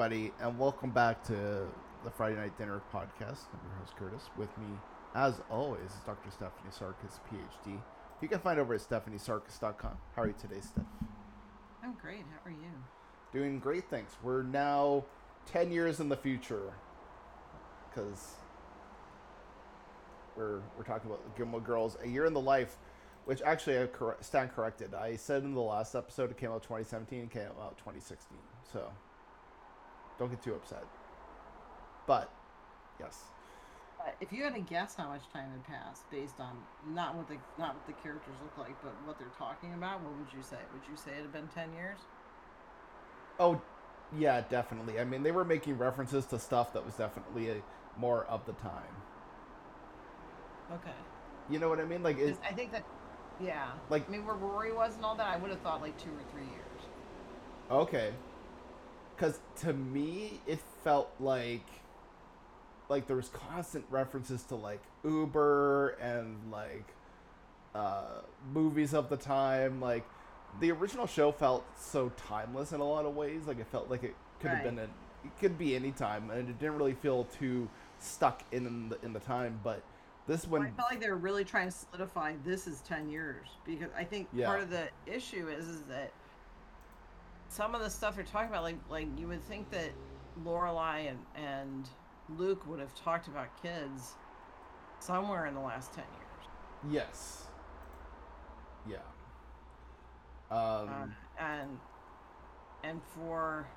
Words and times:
Everybody, 0.00 0.32
and 0.40 0.58
welcome 0.58 0.88
back 0.88 1.22
to 1.24 1.66
the 2.04 2.10
Friday 2.10 2.34
Night 2.34 2.56
Dinner 2.56 2.80
podcast. 2.90 3.44
I'm 3.52 3.60
your 3.62 3.76
host, 3.80 3.94
Curtis. 3.98 4.30
With 4.38 4.48
me, 4.56 4.64
as 5.14 5.42
always, 5.50 5.90
is 5.90 6.00
Dr. 6.06 6.30
Stephanie 6.30 6.70
Sarkis, 6.70 7.20
PhD. 7.28 7.78
You 8.22 8.28
can 8.28 8.38
find 8.38 8.58
over 8.58 8.72
at 8.72 8.80
stephaniesarkis.com. 8.80 9.98
How 10.16 10.22
are 10.22 10.28
you 10.28 10.34
today, 10.40 10.62
Steph? 10.62 10.86
I'm 11.84 11.92
great. 12.00 12.24
How 12.32 12.50
are 12.50 12.50
you? 12.50 12.72
Doing 13.30 13.58
great, 13.58 13.90
thanks. 13.90 14.16
We're 14.22 14.42
now 14.42 15.04
10 15.52 15.70
years 15.70 16.00
in 16.00 16.08
the 16.08 16.16
future 16.16 16.72
because 17.90 18.36
we're, 20.34 20.60
we're 20.78 20.84
talking 20.84 21.10
about 21.10 21.36
Gilmore 21.36 21.60
Girls, 21.60 21.98
a 22.02 22.08
year 22.08 22.24
in 22.24 22.32
the 22.32 22.40
life, 22.40 22.78
which 23.26 23.42
actually 23.42 23.76
uh, 23.76 23.82
I 23.82 23.86
cor- 23.88 24.16
stand 24.22 24.52
corrected. 24.52 24.94
I 24.94 25.16
said 25.16 25.42
in 25.42 25.52
the 25.52 25.60
last 25.60 25.94
episode 25.94 26.30
it 26.30 26.38
came 26.38 26.52
out 26.52 26.62
2017, 26.62 27.24
it 27.24 27.30
came 27.30 27.42
out 27.60 27.76
2016. 27.76 28.38
So 28.72 28.90
don't 30.20 30.28
get 30.30 30.42
too 30.42 30.54
upset. 30.54 30.84
But, 32.06 32.30
yes. 33.00 33.22
Uh, 33.98 34.10
if 34.20 34.32
you 34.32 34.44
had 34.44 34.54
to 34.54 34.60
guess 34.60 34.94
how 34.94 35.08
much 35.08 35.22
time 35.32 35.50
had 35.50 35.64
passed 35.66 36.08
based 36.10 36.38
on 36.38 36.56
not 36.94 37.16
what 37.16 37.26
the 37.26 37.36
not 37.58 37.74
what 37.74 37.86
the 37.86 37.92
characters 38.02 38.34
look 38.42 38.56
like, 38.58 38.80
but 38.82 38.92
what 39.06 39.18
they're 39.18 39.28
talking 39.36 39.72
about, 39.74 40.02
what 40.02 40.12
would 40.16 40.32
you 40.36 40.42
say? 40.42 40.56
Would 40.72 40.82
you 40.90 40.96
say 40.96 41.12
it 41.12 41.22
had 41.22 41.32
been 41.32 41.48
ten 41.48 41.72
years? 41.74 41.98
Oh, 43.38 43.60
yeah, 44.16 44.42
definitely. 44.42 45.00
I 45.00 45.04
mean, 45.04 45.22
they 45.22 45.32
were 45.32 45.44
making 45.44 45.78
references 45.78 46.26
to 46.26 46.38
stuff 46.38 46.72
that 46.74 46.84
was 46.84 46.94
definitely 46.94 47.48
a, 47.48 47.56
more 47.98 48.24
of 48.26 48.44
the 48.44 48.52
time. 48.52 48.94
Okay. 50.72 50.96
You 51.48 51.58
know 51.58 51.68
what 51.68 51.80
I 51.80 51.84
mean? 51.84 52.02
Like, 52.02 52.18
it, 52.18 52.36
I 52.46 52.52
think 52.52 52.72
that, 52.72 52.84
yeah. 53.42 53.68
Like- 53.88 54.06
I 54.08 54.12
mean, 54.12 54.26
where 54.26 54.36
Rory 54.36 54.72
was 54.72 54.96
and 54.96 55.04
all 55.04 55.14
that, 55.16 55.26
I 55.26 55.36
would 55.38 55.50
have 55.50 55.60
thought 55.60 55.80
like 55.80 55.96
two 55.98 56.10
or 56.10 56.22
three 56.32 56.44
years. 56.44 56.82
Okay. 57.70 58.12
Because 59.20 59.38
to 59.56 59.74
me, 59.74 60.40
it 60.46 60.60
felt 60.82 61.12
like 61.20 61.66
like 62.88 63.06
there 63.06 63.16
was 63.16 63.28
constant 63.28 63.84
references 63.90 64.42
to 64.44 64.54
like 64.54 64.80
Uber 65.04 65.90
and 66.00 66.50
like 66.50 66.86
uh, 67.74 68.22
movies 68.54 68.94
of 68.94 69.10
the 69.10 69.18
time. 69.18 69.78
Like 69.78 70.06
the 70.58 70.72
original 70.72 71.06
show 71.06 71.32
felt 71.32 71.66
so 71.78 72.10
timeless 72.28 72.72
in 72.72 72.80
a 72.80 72.84
lot 72.84 73.04
of 73.04 73.14
ways. 73.14 73.42
Like 73.46 73.60
it 73.60 73.66
felt 73.66 73.90
like 73.90 74.04
it 74.04 74.14
could 74.40 74.52
have 74.52 74.60
Right. 74.60 74.74
been 74.74 74.78
a, 74.78 74.84
it 74.84 75.38
could 75.38 75.58
be 75.58 75.76
any 75.76 75.90
time, 75.90 76.30
and 76.30 76.48
it 76.48 76.58
didn't 76.58 76.78
really 76.78 76.94
feel 76.94 77.24
too 77.24 77.68
stuck 77.98 78.42
in 78.52 78.88
the 78.88 78.98
in 79.02 79.12
the 79.12 79.20
time. 79.20 79.60
But 79.62 79.82
this 80.28 80.46
one, 80.46 80.62
I 80.62 80.70
felt 80.70 80.90
like 80.90 81.00
they 81.00 81.10
were 81.10 81.16
really 81.16 81.44
trying 81.44 81.68
to 81.68 81.76
solidify 81.76 82.36
this 82.42 82.66
is 82.66 82.80
ten 82.80 83.10
years 83.10 83.48
because 83.66 83.90
I 83.94 84.04
think 84.04 84.28
Yeah. 84.32 84.46
part 84.46 84.60
of 84.62 84.70
the 84.70 84.88
issue 85.06 85.48
is 85.48 85.68
is 85.68 85.82
that 85.90 86.10
some 87.50 87.74
of 87.74 87.82
the 87.82 87.90
stuff 87.90 88.16
they're 88.16 88.24
talking 88.24 88.48
about, 88.50 88.62
like 88.62 88.78
like 88.90 89.08
you 89.18 89.28
would 89.28 89.44
think 89.44 89.70
that 89.72 89.90
Lorelai 90.44 91.10
and 91.10 91.18
and 91.36 91.88
Luke 92.38 92.66
would 92.66 92.80
have 92.80 92.94
talked 92.94 93.28
about 93.28 93.48
kids 93.62 94.14
somewhere 95.00 95.46
in 95.46 95.54
the 95.54 95.60
last 95.60 95.92
ten 95.92 96.04
years, 96.18 96.94
yes, 96.94 97.48
yeah. 98.86 98.98
Um, 100.50 100.88
uh, 100.88 101.06
and 101.38 101.80
and 102.84 103.02
for 103.14 103.68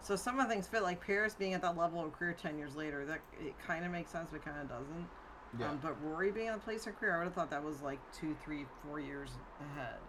so 0.00 0.16
some 0.16 0.38
of 0.40 0.48
the 0.48 0.54
things 0.54 0.68
fit 0.68 0.82
like 0.82 1.00
Paris 1.04 1.34
being 1.34 1.54
at 1.54 1.62
that 1.62 1.76
level 1.76 2.04
of 2.04 2.12
career 2.12 2.34
ten 2.34 2.58
years 2.58 2.76
later. 2.76 3.04
That 3.06 3.20
it 3.40 3.58
kind 3.58 3.84
of 3.84 3.92
makes 3.92 4.10
sense, 4.12 4.30
but 4.32 4.44
kind 4.44 4.60
of 4.60 4.68
doesn't. 4.68 5.10
yeah. 5.58 5.70
Um, 5.70 5.78
but 5.82 6.00
Rory 6.02 6.30
being 6.32 6.48
in 6.48 6.54
a 6.54 6.58
place 6.58 6.86
of 6.86 6.96
career, 6.98 7.14
I 7.16 7.18
would 7.18 7.24
have 7.26 7.34
thought 7.34 7.50
that 7.50 7.64
was 7.64 7.82
like 7.82 8.00
two, 8.12 8.34
three, 8.44 8.66
four 8.82 9.00
years 9.00 9.38
ahead. 9.60 10.00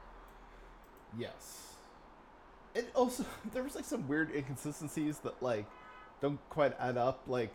Yes. 1.18 1.75
And 2.76 2.86
also, 2.94 3.26
there 3.54 3.64
was 3.64 3.76
like 3.76 3.86
some 3.86 4.08
weird 4.08 4.34
inconsistencies 4.36 5.20
that 5.20 5.42
like 5.42 5.66
don't 6.22 6.40
quite 6.50 6.74
add 6.80 6.98
up. 6.98 7.24
Like 7.28 7.54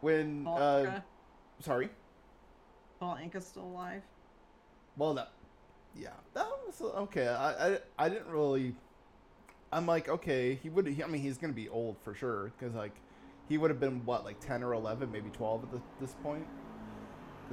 when, 0.00 0.44
Paul 0.44 0.58
uh, 0.58 0.82
Anka, 0.82 1.02
sorry. 1.60 1.88
Paul 2.98 3.16
Anka's 3.16 3.46
still 3.46 3.64
alive. 3.64 4.02
Well, 4.96 5.14
that, 5.14 5.30
yeah, 5.98 6.10
that 6.34 6.46
was 6.66 6.80
okay. 6.80 7.28
I, 7.28 7.68
I, 7.68 7.78
I 7.98 8.08
didn't 8.08 8.28
really. 8.28 8.74
I'm 9.72 9.86
like, 9.86 10.08
okay, 10.08 10.58
he 10.62 10.68
would. 10.68 10.86
I 10.86 11.06
mean, 11.06 11.22
he's 11.22 11.38
gonna 11.38 11.52
be 11.52 11.68
old 11.68 11.96
for 12.02 12.14
sure 12.14 12.52
because 12.58 12.74
like, 12.74 12.94
he 13.48 13.56
would 13.56 13.70
have 13.70 13.80
been 13.80 14.04
what, 14.04 14.24
like 14.24 14.40
ten 14.40 14.62
or 14.62 14.74
eleven, 14.74 15.10
maybe 15.10 15.30
twelve 15.30 15.62
at 15.64 15.72
this, 15.72 15.80
this 16.00 16.14
point. 16.22 16.46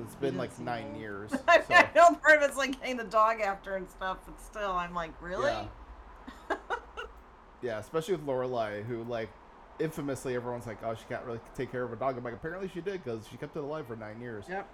it's 0.01 0.15
been 0.15 0.37
like 0.37 0.57
nine 0.59 0.87
old. 0.91 0.99
years. 0.99 1.31
I 1.47 1.61
so, 1.61 1.75
know 1.95 2.15
part 2.15 2.41
of 2.41 2.49
it's 2.49 2.57
like 2.57 2.79
getting 2.81 2.97
the 2.97 3.03
dog 3.05 3.39
after 3.39 3.75
and 3.75 3.89
stuff, 3.89 4.17
but 4.25 4.41
still, 4.41 4.71
I'm 4.71 4.93
like, 4.93 5.13
really? 5.21 5.51
Yeah. 6.49 6.55
yeah, 7.61 7.79
especially 7.79 8.15
with 8.15 8.25
Lorelai, 8.25 8.83
who 8.85 9.03
like 9.03 9.29
infamously 9.79 10.35
everyone's 10.35 10.65
like, 10.67 10.77
oh, 10.83 10.95
she 10.95 11.03
can't 11.07 11.23
really 11.25 11.39
take 11.55 11.71
care 11.71 11.83
of 11.83 11.93
a 11.93 11.95
dog. 11.95 12.17
I'm 12.17 12.23
like, 12.23 12.33
apparently 12.33 12.67
she 12.73 12.81
did 12.81 13.03
because 13.03 13.27
she 13.29 13.37
kept 13.37 13.55
it 13.55 13.59
alive 13.59 13.85
for 13.87 13.95
nine 13.95 14.19
years. 14.21 14.45
Yep. 14.49 14.67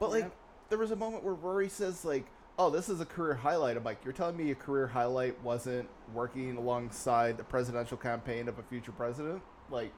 But 0.00 0.10
like, 0.10 0.22
Yep. 0.24 0.32
there 0.70 0.78
was 0.78 0.90
a 0.90 0.96
moment 0.96 1.22
where 1.24 1.34
Rory 1.34 1.68
says 1.68 2.04
like, 2.04 2.26
"Oh, 2.58 2.70
this 2.70 2.88
is 2.88 3.00
a 3.00 3.06
career 3.06 3.34
highlight." 3.34 3.76
I'm 3.76 3.84
like, 3.84 4.04
"You're 4.04 4.12
telling 4.12 4.36
me 4.36 4.50
a 4.50 4.54
career 4.54 4.86
highlight 4.86 5.40
wasn't 5.42 5.88
working 6.14 6.56
alongside 6.56 7.36
the 7.36 7.44
presidential 7.44 7.96
campaign 7.96 8.48
of 8.48 8.58
a 8.58 8.62
future 8.62 8.92
president?" 8.92 9.42
Like, 9.70 9.92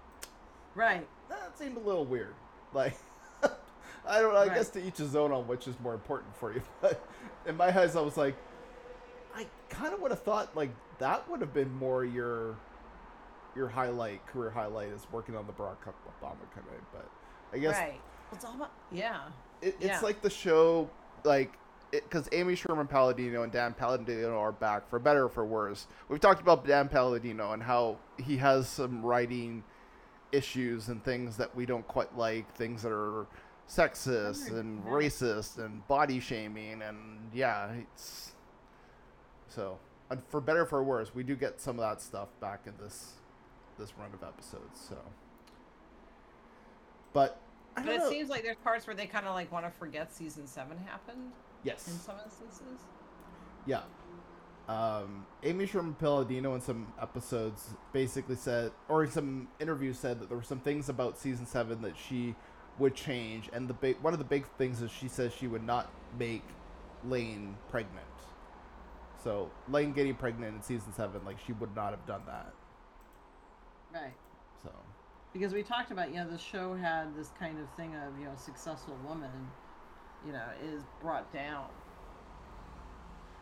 Right. 0.75 1.07
that 1.29 1.57
seemed 1.59 1.77
a 1.77 1.81
little 1.81 2.05
weird. 2.05 2.35
Like, 2.73 2.97
I 4.07 4.21
don't 4.21 4.33
know. 4.33 4.39
I 4.41 4.47
Right. 4.47 4.55
guess 4.55 4.71
to 4.71 4.85
each 4.85 4.99
his 4.99 5.15
own 5.17 5.33
on 5.33 5.47
which 5.47 5.69
is 5.69 5.79
more 5.81 5.95
important 5.95 6.35
for 6.37 6.53
you. 6.53 6.63
But 6.81 7.01
in 7.47 7.57
my 7.57 7.67
eyes, 7.77 7.95
I 7.97 8.01
was 8.01 8.17
like, 8.17 8.37
I 9.35 9.47
kind 9.69 9.95
of 9.95 10.01
would 10.01 10.11
have 10.11 10.23
thought 10.23 10.55
like 10.57 10.71
that 10.99 11.29
would 11.31 11.41
have 11.41 11.55
been 11.55 11.73
more 11.77 12.05
your 12.05 12.57
your 13.57 13.69
highlight, 13.69 14.25
career 14.27 14.51
highlight 14.51 14.89
is 14.89 15.07
working 15.11 15.37
on 15.37 15.47
the 15.47 15.53
Barack 15.53 15.77
Obama 15.87 16.39
campaign. 16.55 16.81
But 16.93 17.09
I 17.53 17.59
guess 17.59 17.77
Right. 17.77 18.01
It's 18.33 18.45
all 18.45 18.55
about 18.55 18.71
yeah. 18.93 19.23
it, 19.61 19.75
it's 19.81 19.85
Yeah. 19.85 20.01
like 20.01 20.23
the 20.23 20.31
show, 20.31 20.89
like, 21.25 21.59
because 21.91 22.29
Amy 22.31 22.55
Sherman 22.55 22.87
Palladino 22.87 23.43
and 23.43 23.51
Dan 23.51 23.75
Palladino 23.75 24.39
are 24.39 24.53
back 24.53 24.89
for 24.89 25.01
better 25.01 25.25
or 25.25 25.29
for 25.29 25.45
worse. 25.45 25.89
We've 26.09 26.21
talked 26.21 26.41
about 26.41 26.65
Dan 26.65 26.89
Palladino 26.89 27.51
and 27.53 27.61
how 27.63 27.97
he 28.19 28.37
has 28.37 28.69
some 28.69 29.05
writing 29.05 29.65
issues 30.31 30.89
and 30.89 31.03
things 31.05 31.37
that 31.39 31.57
we 31.57 31.67
don't 31.67 31.87
quite 31.89 32.17
like, 32.17 32.49
things 32.55 32.83
that 32.83 32.93
are 32.93 33.27
sexist 33.69 34.51
and 34.51 34.85
racist 34.85 35.59
and 35.59 35.87
body 35.89 36.21
shaming, 36.21 36.83
and 36.83 37.31
yeah, 37.35 37.73
it's 37.73 38.33
so. 39.51 39.79
And 40.11 40.21
for 40.29 40.41
better 40.41 40.63
or 40.63 40.67
for 40.67 40.83
worse, 40.83 41.15
we 41.15 41.23
do 41.23 41.37
get 41.37 41.61
some 41.61 41.79
of 41.79 41.89
that 41.89 42.03
stuff 42.03 42.29
back 42.41 42.63
in 42.67 42.75
this 42.83 43.13
this 43.79 43.93
run 43.99 44.11
of 44.13 44.23
episodes. 44.23 44.81
So, 44.89 44.97
but 47.13 47.41
I 47.77 47.83
But 47.83 47.95
it 47.95 47.99
know. 47.99 48.11
seems 48.11 48.29
like 48.29 48.43
there's 48.43 48.57
parts 48.57 48.87
where 48.87 48.97
they 48.97 49.07
kind 49.07 49.27
of 49.27 49.35
like 49.35 49.51
want 49.53 49.65
to 49.65 49.71
forget 49.71 50.13
season 50.15 50.47
seven 50.47 50.77
happened 50.79 51.33
yes. 51.63 51.87
in 51.89 51.95
some 51.95 52.17
instances. 52.25 52.81
Yeah. 53.67 53.83
Um, 54.69 55.27
Amy 55.43 55.67
Sherman 55.67 55.95
Palladino 55.95 56.55
in 56.55 56.61
some 56.61 56.93
episodes 57.01 57.71
basically 57.93 58.37
said, 58.37 58.71
or 58.89 59.05
in 59.05 59.11
some 59.11 59.49
interviews 59.59 59.99
said 59.99 60.21
that 60.21 60.29
there 60.29 60.37
were 60.39 60.45
some 60.45 60.61
things 60.61 60.89
about 60.89 61.19
season 61.19 61.47
seven 61.47 61.83
that 61.83 61.95
she 61.97 62.37
would 62.79 62.95
change, 62.95 63.49
and 63.53 63.69
the 63.69 63.75
big 63.75 63.97
one 64.01 64.13
of 64.13 64.19
the 64.19 64.25
big 64.25 64.47
things 64.59 64.81
is 64.81 64.91
she 64.91 65.09
says 65.09 65.33
she 65.35 65.47
would 65.49 65.65
not 65.65 65.91
make 66.19 66.43
Lane 67.05 67.57
pregnant. 67.69 68.07
So 69.23 69.51
Lane 69.69 69.93
getting 69.93 70.15
pregnant 70.15 70.57
in 70.57 70.63
season 70.63 70.93
seven, 70.93 71.25
like 71.25 71.39
she 71.45 71.53
would 71.53 71.75
not 71.77 71.91
have 71.91 72.07
done 72.07 72.23
that. 72.27 72.53
Right. 73.93 74.15
So 74.63 74.71
Because 75.33 75.53
we 75.53 75.63
talked 75.63 75.91
about, 75.91 76.11
you 76.11 76.17
know, 76.17 76.29
the 76.29 76.39
show 76.39 76.75
had 76.75 77.15
this 77.17 77.31
kind 77.39 77.59
of 77.59 77.69
thing 77.77 77.95
of, 77.97 78.19
you 78.19 78.27
know, 78.27 78.33
successful 78.37 78.97
woman, 79.07 79.31
you 80.27 80.33
know, 80.33 80.45
is 80.65 80.83
brought 81.03 81.33
down. 81.33 81.67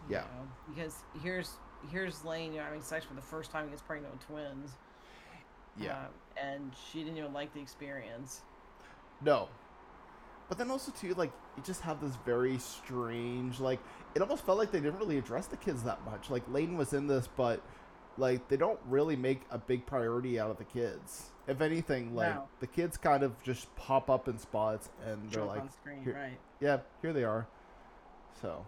Yeah. 0.08 0.20
know, 0.22 0.48
because 0.74 1.04
here's 1.22 1.58
here's 1.90 2.24
Lane, 2.24 2.52
you 2.52 2.58
know, 2.58 2.64
having 2.64 2.82
sex 2.82 3.04
for 3.04 3.14
the 3.14 3.22
first 3.22 3.50
time, 3.50 3.64
he 3.66 3.70
gets 3.70 3.82
pregnant 3.82 4.12
with 4.14 4.26
twins. 4.26 4.76
yeah, 5.78 5.98
um, 5.98 6.06
and 6.42 6.72
she 6.90 7.04
didn't 7.04 7.18
even 7.18 7.32
like 7.32 7.52
the 7.54 7.60
experience. 7.60 8.42
no. 9.22 9.48
But 10.48 10.56
then 10.58 10.70
also 10.70 10.92
too, 10.92 11.12
like 11.14 11.32
you 11.56 11.62
just 11.62 11.82
have 11.82 12.00
this 12.00 12.16
very 12.24 12.58
strange, 12.58 13.60
like 13.60 13.80
it 14.14 14.22
almost 14.22 14.44
felt 14.46 14.58
like 14.58 14.70
they 14.70 14.80
didn't 14.80 14.98
really 14.98 15.18
address 15.18 15.46
the 15.46 15.56
kids 15.58 15.82
that 15.82 16.02
much. 16.04 16.30
Like 16.30 16.46
Layden 16.48 16.76
was 16.76 16.92
in 16.94 17.06
this, 17.06 17.28
but 17.36 17.60
like 18.16 18.48
they 18.48 18.56
don't 18.56 18.80
really 18.86 19.14
make 19.16 19.42
a 19.50 19.58
big 19.58 19.84
priority 19.86 20.40
out 20.40 20.50
of 20.50 20.56
the 20.56 20.64
kids. 20.64 21.30
If 21.46 21.60
anything, 21.60 22.14
like 22.14 22.34
No. 22.34 22.48
the 22.60 22.66
kids 22.66 22.96
kind 22.96 23.22
of 23.22 23.40
just 23.42 23.74
pop 23.76 24.08
up 24.10 24.26
in 24.28 24.38
spots 24.38 24.88
and 25.06 25.30
they're 25.30 25.44
like, 25.44 25.60
on 25.62 25.70
screen, 25.70 26.02
right? 26.14 26.38
yeah, 26.60 26.78
here 27.02 27.12
they 27.12 27.24
are. 27.24 27.46
So, 28.40 28.64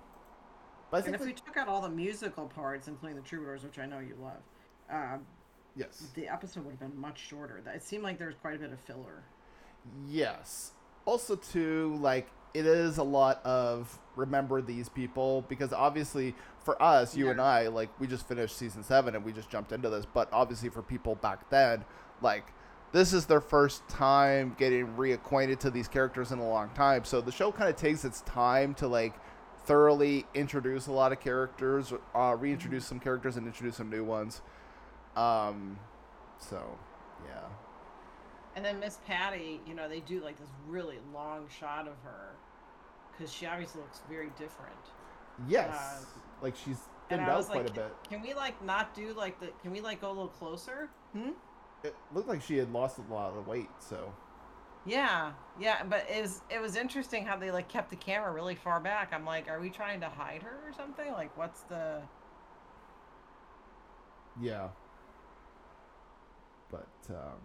but 0.91 0.97
I 0.99 1.01
And 1.01 1.05
think 1.07 1.21
if 1.21 1.27
we 1.27 1.33
took 1.33 1.57
out 1.57 1.69
all 1.69 1.81
the 1.81 1.89
musical 1.89 2.47
parts, 2.47 2.89
including 2.89 3.17
the 3.17 3.23
troubadours, 3.23 3.63
which 3.63 3.79
I 3.79 3.87
know 3.87 4.01
you 4.01 4.17
love, 4.21 4.43
um, 4.91 5.21
yes, 5.77 6.09
the 6.15 6.29
episode 6.29 6.65
would 6.65 6.73
have 6.73 6.81
been 6.81 6.99
much 7.01 7.19
shorter. 7.21 7.63
It 7.75 7.83
seemed 7.83 8.03
like 8.03 8.19
there 8.19 8.27
was 8.29 8.37
quite 8.37 8.57
a 8.57 8.59
bit 8.59 8.73
of 8.73 8.81
filler. 8.81 9.25
Yes. 10.07 10.73
Also, 11.11 11.35
too, 11.35 11.99
like 12.01 12.29
it 12.55 12.67
is 12.67 12.99
a 12.99 13.03
lot 13.03 13.45
of 13.45 13.99
remember 14.15 14.63
these 14.63 14.89
people 14.89 15.45
because 15.49 15.73
obviously 15.73 16.37
for 16.65 16.81
us, 16.81 17.17
you 17.17 17.25
Yeah. 17.25 17.31
and 17.33 17.41
I, 17.41 17.67
like 17.67 17.89
we 17.99 18.07
just 18.07 18.29
finished 18.29 18.57
season 18.57 18.85
seven 18.85 19.17
and 19.17 19.25
we 19.25 19.33
just 19.33 19.51
jumped 19.51 19.73
into 19.73 19.91
this, 19.91 20.07
but 20.07 20.29
obviously 20.33 20.69
for 20.69 20.83
people 20.83 21.17
back 21.17 21.51
then, 21.51 21.85
like 22.23 22.45
this 22.93 23.13
is 23.13 23.27
their 23.27 23.41
first 23.41 23.89
time 23.89 24.55
getting 24.57 24.87
reacquainted 24.97 25.59
to 25.61 25.71
these 25.71 25.89
characters 25.89 26.31
in 26.31 26.39
a 26.39 26.49
long 26.49 26.71
time. 26.71 27.05
So 27.05 27.21
the 27.21 27.33
show 27.33 27.51
kind 27.51 27.69
of 27.69 27.75
takes 27.75 28.05
its 28.05 28.21
time 28.21 28.75
to 28.75 28.87
like 28.87 29.15
thoroughly 29.65 30.27
introduce 30.35 30.87
a 30.87 30.93
lot 30.93 31.11
of 31.11 31.19
characters, 31.19 31.93
uh, 32.15 32.37
reintroduce 32.39 32.87
some 32.87 33.01
characters 33.01 33.37
and 33.37 33.47
introduce 33.49 33.77
some 33.77 33.91
new 33.91 34.05
ones. 34.05 34.43
Um, 35.17 35.77
so 36.39 36.79
yeah. 37.27 37.49
And 38.57 38.65
then 38.65 38.81
Miss 38.81 38.99
Patty, 39.07 39.61
you 39.67 39.75
know, 39.75 39.89
they 39.89 40.01
do 40.01 40.23
like 40.23 40.39
this 40.39 40.49
really 40.67 40.99
long 41.15 41.47
shot 41.59 41.87
of 41.87 41.95
her 42.05 42.31
because 43.13 43.33
she 43.33 43.47
obviously 43.47 43.81
looks 43.81 44.01
very 44.09 44.31
different. 44.39 44.75
Yes. 45.49 45.75
Uh, 45.75 46.05
like 46.43 46.57
she's 46.57 46.79
thinned 47.09 47.23
out 47.23 47.45
quite 47.47 47.63
like, 47.65 47.71
a 47.71 47.73
bit. 47.73 47.97
can 48.09 48.23
we 48.23 48.35
like 48.35 48.63
not 48.65 48.95
do 48.95 49.13
like 49.15 49.39
the? 49.41 49.49
Can 49.63 49.71
we 49.71 49.81
like 49.81 50.01
go 50.01 50.09
a 50.09 50.13
little 50.13 50.29
closer? 50.29 50.89
Hmm. 51.13 51.31
It 51.85 51.95
looked 52.13 52.29
like 52.29 52.43
she 52.43 52.57
had 52.57 52.73
lost 52.73 52.99
a 52.99 53.13
lot 53.13 53.37
of 53.37 53.47
weight, 53.47 53.71
so 53.79 54.13
Yeah, 54.85 55.33
yeah, 55.59 55.83
but 55.85 56.07
it 56.11 56.21
was 56.23 56.43
it 56.51 56.61
was 56.61 56.77
interesting 56.77 57.25
how 57.25 57.37
they 57.37 57.51
like 57.51 57.69
kept 57.69 57.91
the 57.91 57.97
camera 57.97 58.33
really 58.33 58.55
far 58.55 58.81
back. 58.81 59.13
I'm 59.13 59.25
like, 59.25 59.49
are 59.49 59.61
we 59.61 59.71
trying 59.71 60.01
to 60.01 60.09
hide 60.09 60.43
her 60.43 60.59
or 60.67 60.73
something? 60.77 61.13
Like, 61.13 61.37
what's 61.37 61.63
the? 61.63 62.03
yeah. 64.41 64.69
But 66.71 66.89
um 67.11 67.41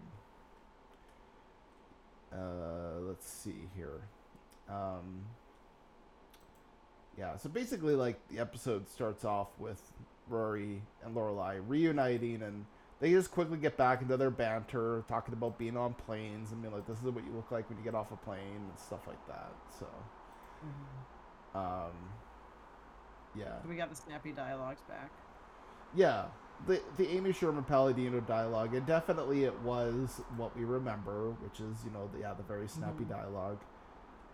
uh 2.32 3.00
let's 3.00 3.28
see 3.28 3.68
here. 3.76 4.00
Um 4.68 5.24
Yeah, 7.16 7.36
so 7.36 7.48
basically 7.48 7.94
like 7.94 8.26
the 8.28 8.38
episode 8.38 8.88
starts 8.88 9.24
off 9.24 9.48
with 9.58 9.80
Rory 10.28 10.82
and 11.04 11.14
Lorelai 11.14 11.60
reuniting 11.66 12.42
and 12.42 12.66
they 12.98 13.10
just 13.10 13.30
quickly 13.30 13.58
get 13.58 13.76
back 13.76 14.00
into 14.00 14.16
their 14.16 14.30
banter, 14.30 15.04
talking 15.06 15.34
about 15.34 15.58
being 15.58 15.76
on 15.76 15.92
planes 15.94 16.50
and 16.52 16.62
being 16.62 16.72
like, 16.72 16.86
"This 16.86 16.96
is 16.96 17.04
what 17.04 17.24
you 17.26 17.32
look 17.32 17.50
like 17.50 17.68
when 17.68 17.76
you 17.76 17.84
get 17.84 17.94
off 17.94 18.10
a 18.10 18.16
plane" 18.16 18.40
and 18.70 18.78
stuff 18.78 19.06
like 19.06 19.26
that. 19.28 19.52
So, 19.78 19.86
um, 21.54 21.92
yeah, 23.34 23.58
We 23.68 23.76
got 23.76 23.90
the 23.90 23.96
snappy 23.96 24.32
dialogues 24.32 24.80
back. 24.88 25.10
yeah, 25.94 26.24
the 26.66 26.80
the 26.96 27.08
Amy 27.08 27.32
Sherman 27.32 27.64
Palladino 27.64 28.20
dialogue, 28.20 28.74
and 28.74 28.86
definitely 28.86 29.44
it 29.44 29.58
was 29.60 30.20
what 30.36 30.56
we 30.56 30.64
remember, 30.64 31.30
which 31.42 31.60
is 31.60 31.76
you 31.84 31.90
know 31.90 32.08
the 32.12 32.20
yeah 32.20 32.34
the 32.34 32.42
very 32.42 32.68
snappy 32.68 33.04
Mhm. 33.04 33.08
dialogue. 33.10 33.58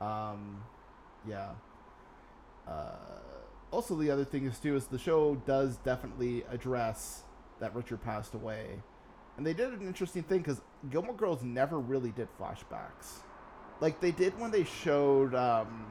Um, 0.00 0.62
yeah. 1.26 1.50
Uh, 2.66 2.92
also, 3.70 3.96
the 3.96 4.10
other 4.10 4.24
thing 4.24 4.44
is 4.46 4.58
too 4.58 4.76
is 4.76 4.86
the 4.86 4.98
show 4.98 5.34
does 5.46 5.76
definitely 5.78 6.44
address 6.50 7.22
that 7.58 7.74
Richard 7.74 8.02
passed 8.02 8.34
away, 8.34 8.80
and 9.36 9.46
they 9.46 9.54
did 9.54 9.72
an 9.72 9.82
interesting 9.86 10.22
thing 10.22 10.38
because 10.38 10.60
Gilmore 10.90 11.14
Girls 11.14 11.42
never 11.42 11.78
really 11.78 12.10
did 12.10 12.28
flashbacks, 12.38 13.20
like 13.80 14.00
they 14.00 14.10
did 14.12 14.38
when 14.38 14.50
they 14.50 14.64
showed 14.64 15.34
um, 15.34 15.86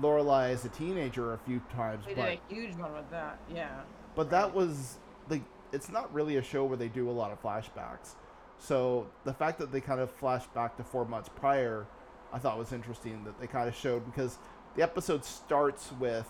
Lorelai 0.00 0.50
as 0.52 0.64
a 0.64 0.68
teenager 0.70 1.32
a 1.34 1.38
few 1.38 1.60
times, 1.74 2.06
We 2.06 2.14
but 2.14 2.26
did 2.26 2.40
a 2.50 2.54
huge 2.54 2.74
one 2.76 2.92
with 2.94 3.10
that. 3.10 3.38
Yeah. 3.52 3.80
but 4.14 4.30
that 4.30 4.54
was 4.54 4.98
like 5.30 5.42
it's 5.72 5.88
not 5.88 6.12
really 6.12 6.36
a 6.36 6.42
show 6.42 6.64
where 6.64 6.76
they 6.76 6.88
do 6.88 7.08
a 7.08 7.12
lot 7.12 7.30
of 7.30 7.42
flashbacks. 7.42 8.14
So 8.58 9.06
the 9.24 9.32
fact 9.32 9.58
that 9.58 9.72
they 9.72 9.80
kind 9.80 10.00
of 10.00 10.10
flashed 10.10 10.52
back 10.52 10.76
to 10.76 10.84
four 10.84 11.04
months 11.04 11.28
prior, 11.28 11.86
I 12.32 12.38
thought 12.38 12.58
was 12.58 12.72
interesting 12.72 13.24
that 13.24 13.40
they 13.40 13.46
kind 13.46 13.68
of 13.68 13.74
showed 13.74 14.04
because 14.04 14.38
the 14.76 14.82
episode 14.82 15.24
starts 15.24 15.92
with 15.98 16.28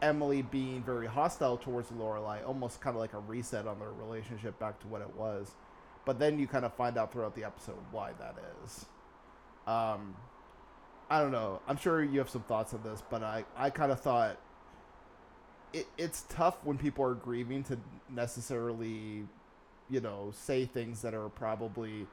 Emily 0.00 0.42
being 0.42 0.82
very 0.82 1.06
hostile 1.06 1.56
towards 1.56 1.90
Lorelai, 1.90 2.46
almost 2.46 2.80
kind 2.80 2.94
of 2.94 3.00
like 3.00 3.14
a 3.14 3.18
reset 3.18 3.66
on 3.66 3.78
their 3.78 3.90
relationship 3.90 4.58
back 4.58 4.78
to 4.80 4.86
what 4.86 5.00
it 5.00 5.14
was. 5.16 5.54
But 6.04 6.18
then 6.18 6.38
you 6.38 6.46
kind 6.46 6.64
of 6.64 6.74
find 6.74 6.98
out 6.98 7.12
throughout 7.12 7.34
the 7.34 7.44
episode 7.44 7.78
why 7.90 8.12
that 8.18 8.36
is. 8.64 8.86
Um, 9.66 10.14
I 11.08 11.20
don't 11.20 11.32
know. 11.32 11.60
I'm 11.66 11.78
sure 11.78 12.02
you 12.02 12.18
have 12.18 12.28
some 12.28 12.42
thoughts 12.42 12.74
on 12.74 12.82
this, 12.82 13.02
but 13.08 13.22
I, 13.22 13.44
I 13.56 13.70
kind 13.70 13.90
of 13.90 14.00
thought 14.00 14.38
it, 15.74 15.86
it's 15.98 16.24
tough 16.28 16.56
when 16.62 16.78
people 16.78 17.04
are 17.04 17.14
grieving 17.14 17.64
to 17.64 17.78
necessarily, 18.08 19.26
you 19.90 20.00
know, 20.00 20.30
say 20.32 20.64
things 20.64 21.02
that 21.02 21.12
are 21.12 21.28
probably, 21.28 22.06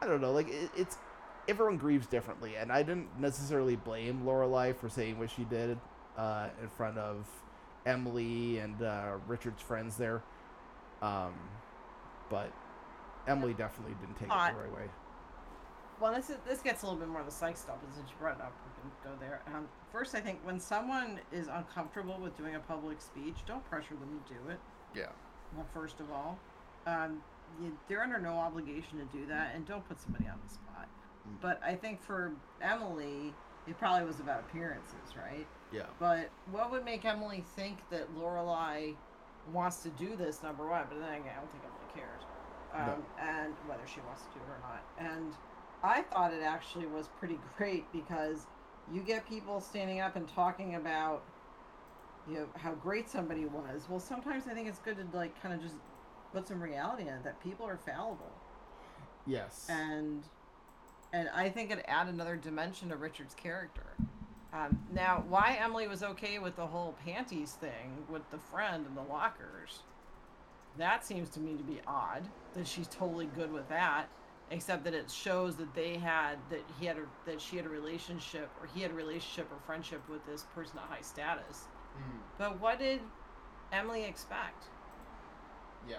I 0.00 0.06
don't 0.06 0.20
know, 0.20 0.32
like 0.32 0.48
it, 0.48 0.70
it's 0.76 0.96
everyone 1.48 1.76
grieves 1.76 2.06
differently, 2.06 2.54
and 2.56 2.70
I 2.70 2.82
didn't 2.82 3.08
necessarily 3.20 3.76
blame 3.76 4.22
Lorelai 4.24 4.76
for 4.76 4.88
saying 4.88 5.18
what 5.18 5.30
she 5.30 5.42
did 5.44 5.78
uh, 6.16 6.48
in 6.62 6.68
front 6.68 6.96
of 6.96 7.26
Emily 7.84 8.58
and 8.58 8.80
uh, 8.80 9.14
Richard's 9.26 9.60
friends 9.60 9.96
there, 9.96 10.22
um, 11.02 11.34
but 12.30 12.52
Emily 13.26 13.54
definitely 13.54 13.96
didn't 14.00 14.14
take 14.14 14.28
it 14.28 14.54
the 14.54 14.60
right 14.60 14.72
way. 14.72 14.88
Well, 16.00 16.14
this 16.14 16.30
is, 16.30 16.36
this 16.46 16.60
gets 16.60 16.82
a 16.82 16.86
little 16.86 17.00
bit 17.00 17.08
more 17.08 17.20
of 17.20 17.26
the 17.26 17.32
psych 17.32 17.56
stuff, 17.56 17.76
since 17.94 18.08
you 18.08 18.16
brought 18.20 18.36
it 18.36 18.42
up, 18.42 18.52
go 19.04 19.10
there. 19.20 19.40
Um, 19.54 19.68
first, 19.92 20.14
I 20.14 20.20
think 20.20 20.38
when 20.44 20.58
someone 20.58 21.20
is 21.32 21.48
uncomfortable 21.48 22.18
with 22.20 22.36
doing 22.36 22.54
a 22.54 22.60
public 22.60 23.00
speech, 23.00 23.36
don't 23.46 23.64
pressure 23.68 23.94
them 23.94 24.20
to 24.26 24.34
do 24.34 24.50
it. 24.50 24.58
Yeah. 24.94 25.06
Well, 25.56 25.66
first 25.74 26.00
of 26.00 26.10
all, 26.10 26.38
um, 26.86 27.22
you, 27.60 27.76
they're 27.88 28.02
under 28.02 28.18
no 28.18 28.34
obligation 28.34 28.98
to 28.98 29.04
do 29.16 29.26
that, 29.26 29.54
and 29.54 29.66
don't 29.66 29.86
put 29.88 30.00
somebody 30.00 30.26
on 30.26 30.38
the 30.46 30.54
spot. 30.54 30.88
Mm. 31.28 31.40
But 31.40 31.60
I 31.64 31.74
think 31.74 32.02
for 32.02 32.32
Emily, 32.60 33.34
it 33.66 33.78
probably 33.78 34.06
was 34.06 34.20
about 34.20 34.40
appearances, 34.40 35.16
right? 35.16 35.46
Yeah. 35.72 35.86
But 35.98 36.30
what 36.50 36.70
would 36.70 36.84
make 36.84 37.04
Emily 37.04 37.44
think 37.56 37.78
that 37.90 38.12
Lorelai 38.16 38.94
wants 39.52 39.78
to 39.82 39.90
do 39.90 40.16
this? 40.16 40.42
Number 40.42 40.66
one, 40.66 40.84
but 40.88 41.00
then 41.00 41.12
again, 41.14 41.32
I 41.36 41.40
don't 41.40 41.50
think 41.52 41.64
Emily 41.64 41.94
cares, 41.94 42.22
um, 42.74 43.02
and 43.20 43.54
whether 43.66 43.86
she 43.86 44.00
wants 44.00 44.22
to 44.22 44.28
do 44.34 44.40
it 44.40 44.50
or 44.50 44.60
not. 44.62 44.82
And 44.98 45.32
I 45.82 46.02
thought 46.02 46.32
it 46.32 46.42
actually 46.42 46.86
was 46.86 47.08
pretty 47.18 47.38
great 47.56 47.90
because 47.92 48.46
you 48.92 49.00
get 49.02 49.28
people 49.28 49.60
standing 49.60 50.00
up 50.00 50.16
and 50.16 50.26
talking 50.28 50.74
about 50.76 51.22
you 52.28 52.34
know 52.36 52.46
how 52.56 52.72
great 52.74 53.08
somebody 53.10 53.44
was. 53.46 53.86
Well, 53.88 54.00
sometimes 54.00 54.44
I 54.48 54.54
think 54.54 54.68
it's 54.68 54.78
good 54.78 54.96
to 54.96 55.16
like 55.16 55.40
kind 55.42 55.54
of 55.54 55.60
just 55.60 55.74
put 56.32 56.46
some 56.48 56.62
reality 56.62 57.02
in 57.02 57.08
it 57.08 57.24
that 57.24 57.42
people 57.42 57.66
are 57.66 57.76
fallible 57.76 58.30
Yes. 59.26 59.66
and 59.68 60.22
and 61.12 61.28
I 61.34 61.50
think 61.50 61.70
it 61.70 61.84
add 61.88 62.08
another 62.08 62.36
dimension 62.36 62.88
to 62.88 62.96
Richard's 62.96 63.34
character. 63.34 63.84
Um, 64.54 64.78
now, 64.92 65.24
why 65.28 65.58
Emily 65.60 65.86
was 65.88 66.02
okay 66.02 66.38
with 66.38 66.56
the 66.56 66.66
whole 66.66 66.94
panties 67.04 67.52
thing 67.52 68.04
with 68.10 68.22
the 68.30 68.38
friend 68.38 68.86
and 68.86 68.96
the 68.96 69.02
lockers, 69.12 69.80
that 70.78 71.04
seems 71.04 71.28
to 71.30 71.40
me 71.40 71.56
to 71.56 71.62
be 71.62 71.80
odd. 71.86 72.22
That 72.54 72.66
she's 72.66 72.88
totally 72.88 73.26
good 73.26 73.52
with 73.52 73.68
that, 73.68 74.06
except 74.50 74.84
that 74.84 74.94
it 74.94 75.10
shows 75.10 75.56
that 75.56 75.74
they 75.74 75.96
had 75.96 76.36
that 76.50 76.62
he 76.78 76.86
had 76.86 76.98
a, 76.98 77.02
that 77.26 77.40
she 77.40 77.56
had 77.56 77.66
a 77.66 77.68
relationship 77.70 78.50
or 78.60 78.66
he 78.74 78.82
had 78.82 78.90
a 78.90 78.94
relationship 78.94 79.50
or 79.52 79.58
friendship 79.66 80.02
with 80.08 80.24
this 80.26 80.44
person 80.54 80.78
of 80.78 80.84
high 80.84 81.00
status. 81.02 81.64
But 82.38 82.60
what 82.60 82.78
did 82.78 83.00
Emily 83.72 84.04
expect? 84.04 84.64
yeah. 85.88 85.96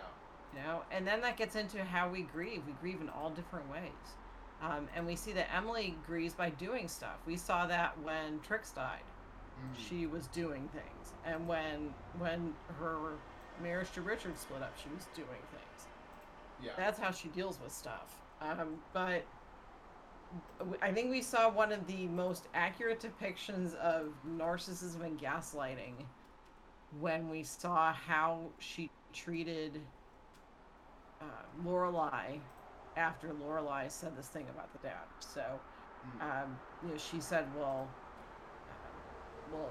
you 0.53 0.59
know 0.61 0.83
and 0.91 1.05
then 1.07 1.21
that 1.21 1.37
gets 1.37 1.55
into 1.55 1.83
how 1.83 2.09
we 2.09 2.23
grieve. 2.23 2.61
We 2.67 2.73
grieve 2.81 3.01
in 3.01 3.09
all 3.09 3.29
different 3.31 3.69
ways. 3.71 4.17
Um, 4.61 4.87
and 4.95 5.05
we 5.05 5.15
see 5.15 5.33
that 5.33 5.53
emily 5.53 5.95
grieves 6.07 6.33
by 6.33 6.49
doing 6.51 6.87
stuff. 6.87 7.17
We 7.25 7.35
saw 7.37 7.67
that 7.67 7.99
when 8.01 8.39
trix 8.41 8.71
died. 8.71 9.03
She 9.77 10.07
was 10.07 10.27
doing 10.27 10.69
things. 10.73 11.13
And 11.25 11.47
when 11.47 11.93
when 12.19 12.53
her 12.79 12.97
marriage 13.61 13.91
to 13.93 14.01
richard 14.01 14.37
split 14.37 14.61
up 14.63 14.73
she 14.81 14.89
was 14.95 15.05
doing 15.15 15.43
things. 15.51 15.87
Yeah. 16.61 16.71
that's 16.77 16.99
how 16.99 17.11
she 17.11 17.27
deals 17.29 17.59
with 17.61 17.71
stuff 17.73 18.17
um, 18.43 18.75
but 18.93 19.25
I 20.81 20.91
think 20.91 21.11
we 21.11 21.21
saw 21.21 21.49
one 21.49 21.71
of 21.71 21.85
the 21.87 22.07
most 22.07 22.47
accurate 22.53 22.99
depictions 22.99 23.75
of 23.75 24.13
narcissism 24.37 25.05
and 25.05 25.19
gaslighting 25.19 25.93
when 26.99 27.29
we 27.29 27.43
saw 27.43 27.93
how 27.93 28.41
she 28.59 28.89
treated 29.13 29.79
uh, 31.21 31.25
Lorelai 31.65 32.39
after 32.97 33.29
Lorelai 33.29 33.89
said 33.89 34.15
this 34.17 34.27
thing 34.27 34.45
about 34.49 34.71
the 34.73 34.87
dad. 34.87 35.05
So, 35.19 35.43
um, 36.21 36.57
you 36.83 36.89
know, 36.89 36.97
she 36.97 37.19
said, 37.19 37.45
"Well, 37.57 37.87
uh, 38.69 39.55
well, 39.55 39.69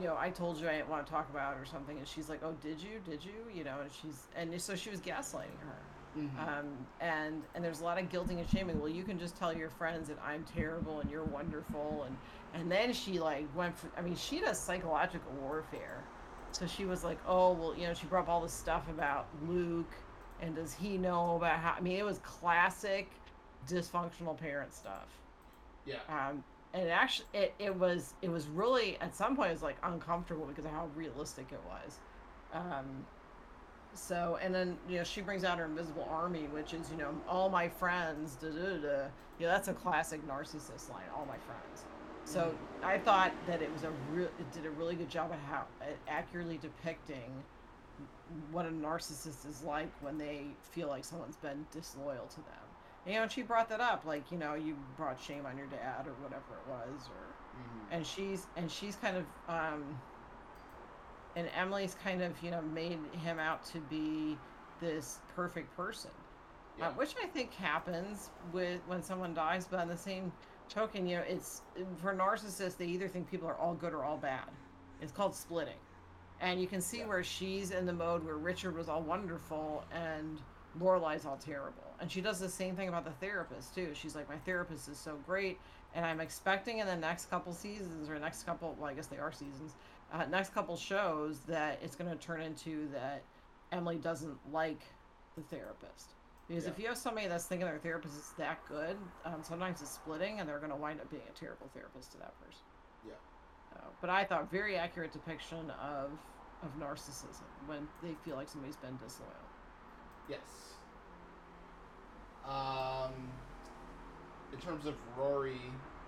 you 0.00 0.06
know, 0.06 0.16
I 0.18 0.30
told 0.30 0.58
you 0.58 0.68
I 0.68 0.76
didn't 0.76 0.88
want 0.88 1.06
to 1.06 1.12
talk 1.12 1.28
about 1.30 1.56
it 1.56 1.60
or 1.60 1.66
something," 1.66 1.98
and 1.98 2.06
she's 2.06 2.28
like, 2.28 2.42
"Oh, 2.42 2.52
did 2.62 2.80
you? 2.80 3.00
Did 3.04 3.24
you? 3.24 3.32
You 3.52 3.64
know?" 3.64 3.80
And 3.82 3.90
she's 3.92 4.26
and 4.36 4.60
so 4.60 4.74
she 4.74 4.90
was 4.90 5.00
gaslighting 5.00 5.58
her. 5.60 5.78
Mhm. 6.16 6.30
Um, 6.38 6.88
and 7.00 7.46
and 7.54 7.64
there's 7.64 7.80
a 7.80 7.84
lot 7.84 7.98
of 7.98 8.08
guilting 8.08 8.38
and 8.38 8.48
shaming. 8.48 8.78
Well, 8.78 8.88
you 8.88 9.04
can 9.04 9.18
just 9.18 9.36
tell 9.36 9.52
your 9.52 9.70
friends 9.70 10.08
that 10.08 10.18
I'm 10.22 10.44
terrible 10.44 11.00
and 11.00 11.10
you're 11.10 11.24
wonderful, 11.24 12.04
and 12.04 12.18
and 12.52 12.70
then 12.70 12.92
she 12.92 13.18
like 13.20 13.54
went. 13.54 13.76
For, 13.76 13.90
I 13.96 14.02
mean, 14.02 14.16
she 14.16 14.40
does 14.40 14.62
psychological 14.62 15.32
warfare. 15.34 16.08
So 16.52 16.66
she 16.66 16.86
was 16.86 17.04
like, 17.04 17.20
oh 17.24 17.52
well, 17.52 17.76
you 17.76 17.86
know, 17.86 17.94
she 17.94 18.06
brought 18.06 18.22
up 18.24 18.28
all 18.28 18.42
this 18.42 18.54
stuff 18.54 18.88
about 18.88 19.28
Luke, 19.34 19.94
and 20.40 20.54
does 20.54 20.74
he 20.74 20.98
know 20.98 21.36
about 21.36 21.58
how? 21.60 21.74
I 21.76 21.80
mean, 21.80 21.98
it 21.98 22.04
was 22.04 22.18
classic 22.18 23.22
dysfunctional 23.66 24.36
parent 24.36 24.72
stuff. 24.74 25.22
yeah. 25.84 26.00
Um, 26.08 26.44
and 26.74 26.88
actually 26.90 27.28
it, 27.34 27.54
it 27.58 27.74
was 27.76 28.14
it 28.22 28.28
was 28.30 28.48
really 28.48 28.98
at 29.00 29.14
some 29.14 29.36
point 29.36 29.50
it 29.50 29.52
was 29.54 29.62
like 29.62 29.78
uncomfortable 29.82 30.46
because 30.46 30.64
of 30.64 30.70
how 30.70 30.86
realistic 30.88 31.52
it 31.52 31.62
was 31.64 32.00
um 32.52 33.06
so 33.94 34.38
and 34.42 34.54
then 34.54 34.76
you 34.88 34.98
know 34.98 35.04
she 35.04 35.20
brings 35.20 35.44
out 35.44 35.58
her 35.58 35.64
invisible 35.66 36.06
army 36.10 36.48
which 36.52 36.72
is 36.72 36.90
you 36.90 36.96
know 36.96 37.10
all 37.28 37.48
my 37.48 37.68
friends 37.68 38.36
da, 38.36 38.48
da, 38.48 38.76
da. 38.78 39.04
you 39.38 39.46
know 39.46 39.52
that's 39.52 39.68
a 39.68 39.74
classic 39.74 40.26
narcissist 40.26 40.90
line 40.90 41.04
all 41.16 41.26
my 41.26 41.36
friends 41.38 41.84
so 42.24 42.54
i 42.82 42.96
thought 42.98 43.32
that 43.46 43.60
it 43.60 43.70
was 43.72 43.82
a 43.84 43.90
real 44.12 44.28
it 44.38 44.52
did 44.52 44.64
a 44.66 44.70
really 44.70 44.94
good 44.94 45.10
job 45.10 45.30
of 45.30 45.38
how 45.50 45.64
at 45.80 45.96
accurately 46.08 46.58
depicting 46.58 47.30
what 48.50 48.64
a 48.64 48.70
narcissist 48.70 49.46
is 49.48 49.62
like 49.62 49.90
when 50.00 50.16
they 50.16 50.42
feel 50.70 50.88
like 50.88 51.04
someone's 51.04 51.36
been 51.36 51.66
disloyal 51.72 52.26
to 52.28 52.36
them 52.36 52.62
you 53.06 53.14
know, 53.14 53.22
and 53.22 53.32
she 53.32 53.42
brought 53.42 53.68
that 53.70 53.80
up, 53.80 54.04
like, 54.06 54.30
you 54.30 54.38
know, 54.38 54.54
you 54.54 54.76
brought 54.96 55.20
shame 55.20 55.44
on 55.44 55.56
your 55.58 55.66
dad 55.66 56.06
or 56.06 56.12
whatever 56.22 56.54
it 56.54 56.70
was, 56.70 57.08
or 57.08 57.58
Mhm. 57.58 57.96
and 57.96 58.06
she's 58.06 58.46
and 58.56 58.70
she's 58.70 58.94
kind 58.94 59.16
of 59.16 59.24
um 59.48 60.00
and 61.36 61.48
Emily's 61.56 61.96
kind 62.02 62.22
of, 62.22 62.32
you 62.42 62.50
know, 62.50 62.62
made 62.62 62.98
him 63.24 63.38
out 63.38 63.64
to 63.66 63.78
be 63.80 64.36
this 64.80 65.18
perfect 65.34 65.74
person. 65.76 66.10
Yeah. 66.78 66.88
Uh, 66.88 66.92
which 66.92 67.14
I 67.22 67.26
think 67.26 67.52
happens 67.54 68.30
with 68.52 68.80
when 68.86 69.02
someone 69.02 69.34
dies, 69.34 69.66
but 69.70 69.78
on 69.80 69.88
the 69.88 69.96
same 69.96 70.32
token, 70.68 71.06
you 71.06 71.16
know, 71.16 71.24
it's 71.28 71.62
for 72.00 72.14
narcissists, 72.14 72.76
they 72.76 72.86
either 72.86 73.08
think 73.08 73.30
people 73.30 73.46
are 73.48 73.56
all 73.56 73.74
good 73.74 73.92
or 73.92 74.04
all 74.04 74.16
bad. 74.16 74.48
It's 75.00 75.12
called 75.12 75.34
splitting. 75.34 75.76
And 76.40 76.60
you 76.60 76.66
can 76.66 76.80
see 76.80 76.98
Yeah. 77.00 77.06
where 77.06 77.22
she's 77.22 77.70
in 77.72 77.86
the 77.86 77.92
mode 77.92 78.24
where 78.24 78.36
Richard 78.36 78.76
was 78.76 78.88
all 78.88 79.02
wonderful 79.02 79.84
and 79.92 80.40
Lorelai's 80.80 81.26
all 81.26 81.36
terrible. 81.36 81.94
And 82.00 82.10
she 82.10 82.20
does 82.22 82.40
the 82.40 82.48
same 82.48 82.74
thing 82.74 82.88
about 82.88 83.04
the 83.04 83.12
therapist 83.12 83.74
too. 83.74 83.92
She's 83.94 84.16
like, 84.16 84.28
My 84.28 84.38
therapist 84.38 84.88
is 84.88 84.96
so 84.98 85.16
great, 85.26 85.60
and 85.94 86.04
I'm 86.06 86.20
expecting 86.20 86.78
in 86.78 86.86
the 86.86 86.96
next 86.96 87.28
couple 87.28 87.52
seasons 87.52 88.08
or 88.08 88.18
next 88.18 88.44
couple 88.44 88.74
well, 88.78 88.88
I 88.90 88.94
guess 88.94 89.06
they 89.06 89.18
are 89.18 89.30
seasons, 89.30 89.74
uh, 90.12 90.26
next 90.26 90.54
couple 90.54 90.76
shows 90.76 91.40
that 91.40 91.78
it's 91.82 91.96
gonna 91.96 92.16
turn 92.16 92.40
into 92.40 92.88
that 92.92 93.22
Emily 93.72 93.96
doesn't 93.96 94.38
like 94.52 94.82
the 95.36 95.42
therapist. 95.42 96.14
Because 96.48 96.66
if 96.66 96.78
you 96.78 96.86
have 96.88 96.98
somebody 96.98 97.28
that's 97.28 97.46
thinking 97.46 97.66
their 97.66 97.78
therapist 97.78 98.14
is 98.14 98.32
that 98.36 98.58
good, 98.68 98.96
um, 99.24 99.42
sometimes 99.42 99.80
it's 99.80 99.92
splitting 99.92 100.40
and 100.40 100.48
they're 100.48 100.58
going 100.58 100.70
to 100.70 100.76
wind 100.76 101.00
up 101.00 101.10
being 101.10 101.22
a 101.28 101.38
terrible 101.38 101.70
therapist 101.72 102.12
to 102.12 102.18
that 102.18 102.38
person. 102.44 102.60
Yeah. 103.06 103.12
Uh, 103.74 103.88
but 104.00 104.10
I 104.10 104.24
thought 104.24 104.50
very 104.50 104.76
accurate 104.76 105.12
depiction 105.12 105.70
of 105.80 106.10
of 106.62 106.78
narcissism 106.78 107.42
when 107.66 107.88
they 108.02 108.14
feel 108.24 108.36
like 108.36 108.48
somebody's 108.48 108.76
been 108.76 108.96
disloyal. 109.02 109.30
Yes. 110.28 110.76
Um, 112.46 113.12
in 114.52 114.60
terms 114.60 114.86
of 114.86 114.94
Rory, 115.16 115.60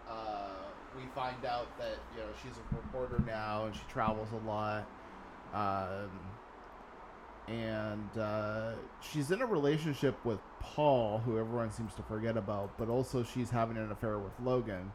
uh, 0.09 0.51
we 0.97 1.03
find 1.15 1.45
out 1.45 1.77
that 1.79 1.99
you 2.15 2.21
know 2.21 2.29
she's 2.43 2.53
a 2.59 2.77
reporter 2.77 3.23
now 3.27 3.67
and 3.67 3.75
she 3.75 3.83
travels 3.89 4.29
a 4.33 4.49
lot, 4.49 4.87
um, 5.53 6.11
and 7.49 8.19
uh, 8.19 8.73
she's 9.01 9.31
in 9.31 9.43
a 9.43 9.47
relationship 9.47 10.23
with 10.25 10.39
Paul, 10.61 11.19
who 11.19 11.39
everyone 11.39 11.71
seems 11.71 11.95
to 11.95 12.03
forget 12.03 12.37
about, 12.37 12.77
but 12.79 12.89
also 12.89 13.23
she's 13.23 13.51
having 13.51 13.77
an 13.77 13.91
affair 13.91 14.19
with 14.19 14.33
Logan, 14.43 14.93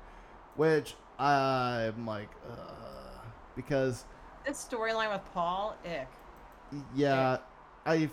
which 0.56 0.96
I'm 1.20 2.06
like, 2.06 2.29
uh, 2.50 3.20
because 3.56 4.06
This 4.46 4.68
storyline 4.70 5.12
with 5.12 5.22
Paul, 5.34 5.75
ick. 5.86 6.08
yeah, 6.96 7.38
I 7.86 8.10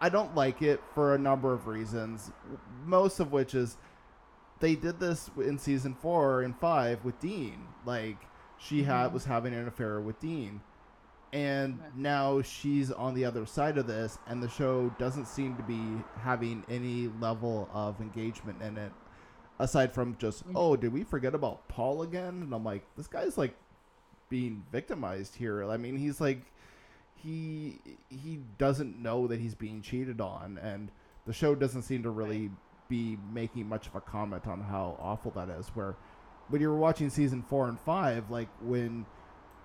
I 0.00 0.08
don't 0.08 0.34
like 0.34 0.62
it 0.62 0.82
for 0.94 1.14
a 1.14 1.18
number 1.18 1.52
of 1.52 1.66
reasons. 1.66 2.32
Most 2.84 3.20
of 3.20 3.30
which 3.32 3.54
is 3.54 3.76
they 4.60 4.74
did 4.74 5.00
this 5.00 5.30
in 5.36 5.58
season 5.58 5.94
four 5.94 6.42
and 6.42 6.56
five 6.58 7.04
with 7.04 7.18
Dean. 7.20 7.66
Like 7.84 8.16
she 8.58 8.82
had 8.84 9.10
Mhm. 9.10 9.12
was 9.12 9.24
having 9.24 9.52
an 9.54 9.66
affair 9.68 10.00
with 10.00 10.18
Dean, 10.20 10.60
and 11.32 11.80
now 11.96 12.40
she's 12.42 12.90
on 12.92 13.14
the 13.14 13.24
other 13.24 13.44
side 13.46 13.76
of 13.78 13.86
this, 13.86 14.18
and 14.26 14.42
the 14.42 14.48
show 14.48 14.88
doesn't 14.98 15.26
seem 15.26 15.56
to 15.56 15.62
be 15.64 15.82
having 16.20 16.64
any 16.68 17.08
level 17.20 17.68
of 17.72 18.00
engagement 18.00 18.62
in 18.62 18.76
it. 18.78 18.92
Aside 19.58 19.92
from 19.92 20.16
just, 20.18 20.46
Mhm. 20.48 20.52
oh, 20.54 20.76
did 20.76 20.92
we 20.92 21.04
forget 21.04 21.34
about 21.34 21.68
Paul 21.68 22.02
again? 22.02 22.42
And 22.42 22.52
I'm 22.54 22.64
like, 22.64 22.84
this 22.96 23.06
guy's 23.06 23.36
like 23.38 23.56
being 24.28 24.64
victimized 24.72 25.36
here. 25.36 25.62
I 25.70 25.76
mean, 25.76 25.96
he's 25.96 26.20
like 26.20 26.50
he 27.16 27.80
he 28.10 28.40
doesn't 28.58 28.98
know 29.00 29.26
that 29.26 29.40
he's 29.40 29.54
being 29.54 29.80
cheated 29.80 30.20
on 30.20 30.58
and 30.58 30.90
the 31.24 31.32
show 31.32 31.54
doesn't 31.54 31.82
seem 31.82 32.02
to 32.02 32.10
really 32.10 32.50
be 32.88 33.18
making 33.32 33.68
much 33.68 33.86
of 33.86 33.94
a 33.94 34.00
comment 34.00 34.46
on 34.46 34.60
how 34.60 34.96
awful 35.00 35.30
that 35.32 35.48
is 35.48 35.68
where 35.68 35.96
when 36.48 36.60
you 36.60 36.68
were 36.68 36.76
watching 36.76 37.08
season 37.08 37.42
4 37.48 37.68
and 37.68 37.80
5 37.80 38.30
like 38.30 38.48
when 38.62 39.06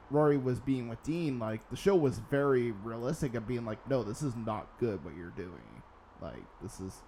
Rory 0.09 0.37
was 0.37 0.59
being 0.59 0.87
with 0.87 1.01
Dean 1.03 1.37
like 1.39 1.67
the 1.69 1.75
show 1.75 1.95
was 1.95 2.19
very 2.31 2.71
realistic 2.71 3.35
of 3.35 3.47
being 3.47 3.65
like 3.65 3.87
no 3.89 4.03
this 4.03 4.21
is 4.21 4.35
not 4.35 4.67
good 4.79 5.03
what 5.03 5.15
you're 5.17 5.31
doing 5.31 5.83
like 6.21 6.43
this 6.61 6.79
is 6.79 7.01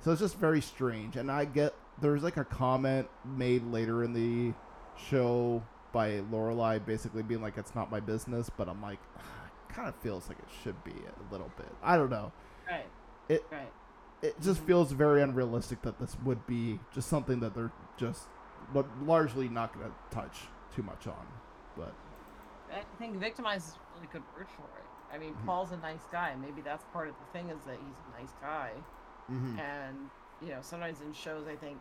so 0.00 0.10
it's 0.12 0.20
just 0.20 0.36
very 0.38 0.60
strange 0.60 1.16
and 1.16 1.30
I 1.30 1.44
get 1.44 1.74
there's 2.00 2.22
like 2.22 2.36
a 2.36 2.44
comment 2.44 3.08
made 3.24 3.64
later 3.66 4.04
in 4.04 4.12
the 4.12 4.54
show 4.96 5.62
by 5.92 6.20
Lorelai 6.32 6.84
basically 6.84 7.22
being 7.22 7.42
like 7.42 7.58
it's 7.58 7.74
not 7.74 7.90
my 7.90 8.00
business 8.00 8.50
but 8.56 8.68
I'm 8.68 8.80
like 8.80 8.98
kind 9.68 9.88
of 9.88 9.94
feels 9.96 10.28
like 10.28 10.38
it 10.38 10.48
should 10.64 10.82
be 10.82 10.92
a 10.92 11.32
little 11.32 11.50
bit. 11.56 11.68
I 11.82 11.96
don't 11.98 12.10
know. 12.10 12.32
Right. 12.68 12.86
It- 13.28 13.44
right. 13.52 13.70
It 14.22 14.40
just 14.40 14.60
feels 14.62 14.92
very 14.92 15.22
unrealistic 15.22 15.82
that 15.82 15.98
this 16.00 16.16
would 16.24 16.46
be 16.46 16.80
just 16.92 17.08
something 17.08 17.40
that 17.40 17.54
they're 17.54 17.72
just 17.96 18.22
but 18.74 18.86
largely 19.04 19.48
not 19.48 19.72
going 19.72 19.86
to 19.90 20.14
touch 20.14 20.40
too 20.74 20.82
much 20.82 21.06
on. 21.06 21.26
But 21.76 21.94
I 22.72 22.82
think 22.98 23.16
victimized 23.16 23.68
is 23.68 23.74
a 23.74 23.94
really 23.96 24.08
good 24.12 24.22
word 24.36 24.46
for 24.48 24.62
it. 24.78 24.84
I 25.14 25.18
mean, 25.18 25.34
Mhm. 25.34 25.46
Paul's 25.46 25.72
a 25.72 25.76
nice 25.78 26.04
guy. 26.12 26.34
Maybe 26.36 26.60
that's 26.60 26.84
part 26.92 27.08
of 27.08 27.14
the 27.18 27.24
thing 27.32 27.48
is 27.48 27.62
that 27.64 27.76
he's 27.76 27.96
a 28.14 28.20
nice 28.20 28.32
guy. 28.40 28.72
mhm. 29.30 29.58
and 29.58 30.08
you 30.40 30.48
know 30.48 30.58
sometimes 30.62 31.02
in 31.02 31.12
shows 31.12 31.46
i 31.46 31.54
think 31.56 31.78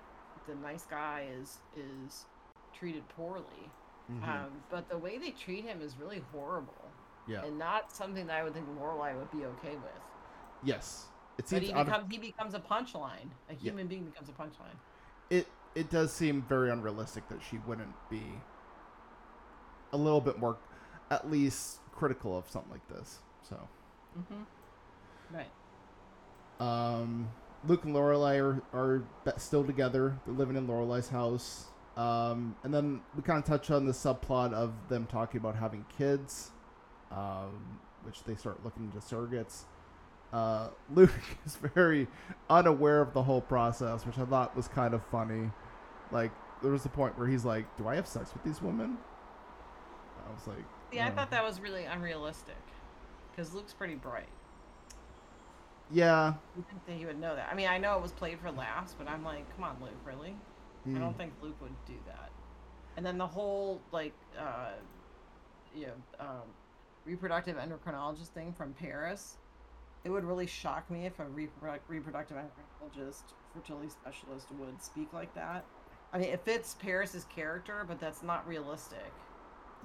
the 0.48 0.56
nice 0.56 0.86
guy 0.86 1.26
is 1.40 1.60
is 1.78 2.26
treated 2.74 3.08
poorly 3.16 3.72
Mhm. 4.12 4.28
um, 4.28 4.62
but 4.70 4.90
the 4.90 4.98
way 4.98 5.18
they 5.18 5.32
treat 5.32 5.64
him 5.64 5.80
is 5.82 5.96
really 5.98 6.22
horrible 6.34 6.90
yeah. 7.26 7.46
and 7.46 7.58
not 7.58 7.90
something 7.90 8.28
that 8.28 8.36
i 8.38 8.44
would 8.44 8.54
think 8.54 8.68
Lorelai 8.78 9.16
would 9.18 9.32
be 9.32 9.46
okay 9.46 9.78
with 9.78 10.02
yes. 10.62 11.06
It 11.38 11.46
but 11.52 11.62
he, 11.62 11.72
of, 11.72 11.88
he 12.10 12.18
becomes 12.18 12.54
a 12.56 12.60
punchline 12.60 13.30
a 13.50 13.54
human 13.54 13.88
being 13.88 14.06
becomes 14.06 14.30
a 14.30 14.32
punchline 14.32 14.76
it 15.30 15.48
it 15.76 15.90
does 15.90 16.12
seem 16.12 16.42
very 16.50 16.72
unrealistic 16.72 17.28
that 17.30 17.40
she 17.48 17.60
wouldn't 17.68 17.94
be 18.10 18.24
a 19.94 19.98
little 19.98 20.22
bit 20.22 20.40
more 20.40 20.58
at 21.12 21.30
least 21.30 21.80
critical 21.92 22.38
of 22.38 22.50
something 22.50 22.72
like 22.72 22.88
this. 22.88 23.20
So 23.48 23.60
mm-hmm. 24.18 25.36
right 25.36 25.50
Um, 26.60 27.30
Luke 27.66 27.86
and 27.86 27.96
Lorelai 27.96 28.40
are, 28.42 28.64
are 28.74 29.04
still 29.38 29.64
together. 29.64 30.18
They're 30.26 30.36
living 30.36 30.56
in 30.56 30.68
Lorelai's 30.68 31.10
house. 31.10 31.66
Um, 31.96 32.56
and 32.64 32.74
then 32.74 33.02
we 33.16 33.24
kind 33.24 33.40
of 33.40 33.46
touch 33.46 33.72
on 33.72 33.86
the 33.86 33.92
subplot 33.94 34.54
of 34.54 34.74
them 34.88 35.08
talking 35.08 35.40
about 35.40 35.56
having 35.56 35.84
kids, 35.98 36.52
um, 37.12 37.80
which 38.04 38.24
they 38.24 38.36
start 38.36 38.64
looking 38.64 38.84
into 38.84 39.00
surrogates. 39.00 39.64
Uh, 40.34 40.70
Luke 40.90 41.14
is 41.46 41.56
very 41.56 42.08
unaware 42.50 43.02
of 43.02 43.14
the 43.14 43.24
whole 43.24 43.42
process, 43.42 44.06
which 44.06 44.18
I 44.18 44.26
thought 44.26 44.56
was 44.56 44.68
kind 44.68 44.94
of 44.94 45.04
funny. 45.04 45.52
Like, 46.12 46.32
there 46.62 46.72
was 46.72 46.86
a 46.86 46.90
point 46.90 47.18
where 47.18 47.28
he's 47.28 47.46
like, 47.46 47.76
Do 47.78 47.88
I 47.88 47.96
have 47.96 48.08
sex 48.08 48.34
with 48.34 48.44
these 48.44 48.62
women? 48.62 48.98
I 50.26 50.32
was 50.32 50.48
like, 50.48 50.66
see 50.92 51.00
i 51.02 51.10
thought 51.10 51.32
that 51.32 51.44
was 51.44 51.60
really 51.60 51.86
unrealistic 51.86 52.74
because 53.32 53.54
luke's 53.54 53.74
pretty 53.74 53.96
bright 53.96 54.30
Yeah. 55.90 56.36
you 56.56 56.64
think 56.70 56.86
that 56.86 56.94
he 56.94 57.06
would 57.06 57.20
know 57.20 57.36
that 57.36 57.50
i 57.52 57.56
mean 57.56 57.68
i 57.68 57.78
know 57.78 57.96
it 57.96 58.02
was 58.02 58.12
played 58.12 58.40
for 58.40 58.52
laughs 58.52 58.96
but 58.98 59.08
i'm 59.08 59.24
like 59.24 59.46
come 59.56 59.64
on 59.64 59.78
luke 59.82 60.00
really 60.04 60.36
I 60.96 61.00
Mm. 61.00 61.00
don't 61.00 61.18
think 61.18 61.34
Luke 61.42 61.62
would 61.62 61.76
do 61.86 61.98
that. 62.08 62.32
And 62.96 63.06
then 63.06 63.18
the 63.18 63.28
whole 63.28 63.84
like 63.92 64.16
uh 64.40 64.72
you 65.72 65.88
know, 65.88 65.94
um 66.20 66.56
reproductive 67.06 67.58
endocrinologist 67.58 68.30
thing 68.30 68.54
from 68.54 68.74
Paris, 68.74 69.38
it 70.08 70.10
would 70.10 70.24
really 70.24 70.48
shock 70.48 70.90
me 70.90 71.06
if 71.06 71.20
a 71.20 71.26
reprodu- 71.26 71.80
reproductive 71.90 72.38
endocrinologist, 72.38 73.24
fertility 73.54 73.90
specialist 73.90 74.48
would 74.58 74.82
speak 74.82 75.12
like 75.12 75.36
that. 75.36 75.66
I 76.14 76.18
mean, 76.18 76.30
it 76.30 76.40
fits 76.46 76.78
Paris's 76.80 77.26
character, 77.26 77.84
but 77.86 78.00
that's 78.00 78.24
not 78.24 78.48
realistic. 78.48 79.12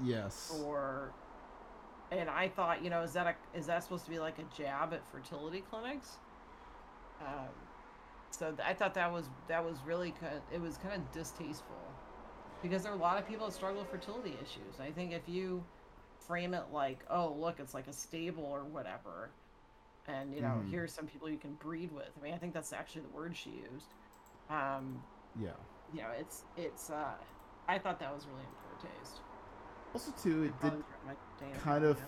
Yes. 0.01 0.57
Or 0.65 1.11
and 2.13 2.31
I 2.31 2.47
thought, 2.47 2.85
you 2.85 2.89
know, 2.89 3.03
is 3.03 3.13
that 3.15 3.27
a 3.27 3.59
is 3.59 3.67
that 3.67 3.83
supposed 3.83 4.05
to 4.05 4.13
be 4.13 4.21
like 4.21 4.39
a 4.39 4.45
jab 4.57 4.93
at 4.93 5.05
fertility 5.11 5.65
clinics? 5.69 6.19
Um, 7.21 7.49
so 8.31 8.53
th- 8.53 8.61
I 8.65 8.75
thought 8.75 8.95
that 8.95 9.13
was 9.13 9.25
that 9.49 9.65
was 9.65 9.79
really 9.85 10.15
kind. 10.21 10.41
It 10.55 10.61
was 10.61 10.77
kind 10.77 10.95
of 10.95 11.11
distasteful 11.11 11.75
because 12.63 12.85
there 12.85 12.93
are 12.93 12.97
a 12.97 13.01
lot 13.01 13.19
of 13.19 13.27
people 13.27 13.47
that 13.47 13.55
struggle 13.55 13.81
with 13.81 13.91
fertility 13.91 14.37
issues. 14.41 14.79
I 14.81 14.93
think 14.93 15.13
if 15.13 15.29
you 15.29 15.65
frame 16.21 16.55
it 16.55 16.67
like, 16.73 17.01
oh, 17.11 17.35
look, 17.37 17.59
it's 17.59 17.75
like 17.75 17.89
a 17.89 17.93
stable 17.93 18.45
or 18.45 18.63
whatever, 18.63 19.31
and 20.09 20.35
you 20.35 20.41
know, 20.41 20.63
Mhm. 20.63 20.71
here's 20.71 20.93
some 20.93 21.07
people 21.07 21.29
you 21.29 21.39
can 21.39 21.55
breed 21.55 21.93
with. 21.93 22.11
I 22.19 22.23
mean, 22.23 22.35
I 22.35 22.39
think 22.39 22.55
that's 22.55 22.73
actually 22.73 23.03
the 23.03 23.11
word 23.11 23.37
she 23.37 23.51
used. 23.51 23.95
Um, 24.51 25.03
Yeah. 25.41 25.53
you 25.93 26.03
know, 26.03 26.11
it's 26.11 26.45
it's 26.57 26.91
uh, 26.91 27.15
I 27.69 27.79
thought 27.79 27.99
that 28.01 28.15
was 28.15 28.27
really 28.27 28.43
in 28.43 28.49
poor 28.53 28.91
taste. 28.91 29.21
Also, 29.95 30.11
too, 30.13 30.45
it 30.45 30.61
did 30.61 30.61
Probably 30.61 30.83
throughout 30.83 31.07
my 31.07 31.15
day 31.39 31.53
kind 31.61 31.85
of 31.85 31.99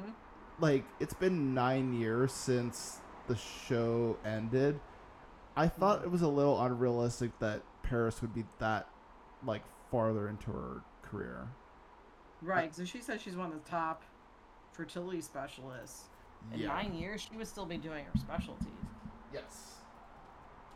Hmm? 0.00 0.10
like 0.58 0.84
it's 1.00 1.14
been 1.14 1.54
nine 1.54 1.92
years 1.94 2.32
since 2.32 3.00
the 3.26 3.36
show 3.36 4.16
ended. 4.24 4.80
I 5.56 5.68
thought 5.68 6.02
it 6.04 6.10
was 6.10 6.22
a 6.22 6.28
little 6.28 6.60
unrealistic 6.62 7.38
that 7.40 7.62
Paris 7.82 8.20
would 8.22 8.34
be 8.34 8.44
that 8.58 8.88
like 9.44 9.62
farther 9.90 10.28
into 10.28 10.50
her 10.52 10.82
career. 11.02 11.48
Right, 12.42 12.74
so 12.74 12.84
she 12.84 13.00
says 13.00 13.20
she's 13.20 13.36
one 13.36 13.52
of 13.52 13.64
the 13.64 13.68
top 13.70 14.04
fertility 14.72 15.20
specialists. 15.20 16.04
In 16.52 16.64
nine 16.64 16.94
years, 16.94 17.20
she 17.22 17.36
would 17.36 17.48
still 17.48 17.66
be 17.66 17.76
doing 17.76 18.04
her 18.04 18.16
specialties. 18.16 18.72
Yes. 19.32 19.74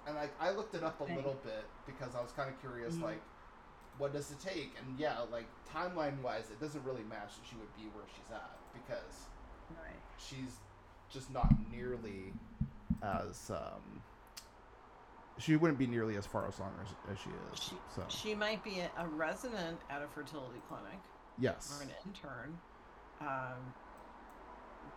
And 0.07 0.19
I, 0.19 0.29
I 0.41 0.51
looked 0.51 0.75
it 0.75 0.83
up 0.83 1.01
a 1.01 1.05
little 1.05 1.37
bit 1.45 1.65
because 1.87 2.15
I 2.15 2.21
was 2.21 2.33
kind 2.33 2.51
of 2.51 2.59
curious, 2.61 2.95
Mhm. 2.97 3.03
like, 3.03 3.23
what 3.99 4.13
does 4.13 4.31
it 4.31 4.41
take? 4.41 4.77
And 4.79 4.99
yeah, 4.99 5.21
like 5.21 5.47
timeline 5.73 6.21
wise, 6.23 6.51
it 6.51 6.61
doesn't 6.61 6.85
really 6.85 7.05
match 7.05 7.37
that 7.37 7.47
she 7.47 7.57
would 7.57 7.75
be 7.77 7.85
where 7.95 8.05
she's 8.17 8.31
at 8.31 8.59
because 8.73 9.29
Right. 9.71 10.01
she's 10.19 10.59
just 11.09 11.31
not 11.31 11.55
nearly 11.71 12.35
as 13.03 13.51
um, 13.51 14.03
she 15.39 15.57
wouldn't 15.57 15.79
be 15.79 15.87
nearly 15.87 16.17
as 16.17 16.27
far 16.27 16.43
along 16.43 16.73
as, 16.83 17.13
as 17.13 17.19
she 17.19 17.31
is. 17.31 17.59
She, 17.59 17.77
so 17.95 18.05
she 18.09 18.35
might 18.35 18.63
be 18.63 18.81
a, 18.81 18.91
a 18.97 19.07
resident 19.07 19.79
at 19.91 20.03
a 20.03 20.07
fertility 20.09 20.61
clinic 20.69 20.99
yes, 21.39 21.79
or 21.79 21.83
an 21.83 21.91
intern. 22.05 22.59
Um, 23.21 23.73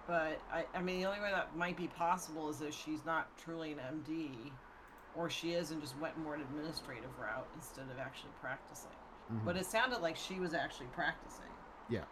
but 0.08 0.40
I, 0.52 0.66
I 0.74 0.82
mean, 0.82 1.00
the 1.00 1.06
only 1.08 1.20
way 1.20 1.32
that 1.32 1.56
might 1.56 1.78
be 1.78 1.88
possible 1.88 2.50
is 2.50 2.62
if 2.62 2.74
she's 2.74 3.06
not 3.06 3.28
truly 3.38 3.72
an 3.74 3.80
MD, 3.80 4.30
or 5.16 5.30
she 5.30 5.54
is 5.54 5.72
and 5.72 5.82
just 5.82 5.98
went 6.00 6.18
more 6.18 6.36
an 6.36 6.42
administrative 6.42 7.10
route 7.20 7.48
instead 7.56 7.86
of 7.92 7.98
actually 8.00 8.32
practicing. 8.42 8.90
Mhm. 9.32 9.46
But 9.46 9.58
it 9.58 9.66
sounded 9.66 10.02
like 10.02 10.16
she 10.18 10.40
was 10.40 10.54
actually 10.54 10.88
practicing. 10.88 11.42
yeah. 11.90 12.04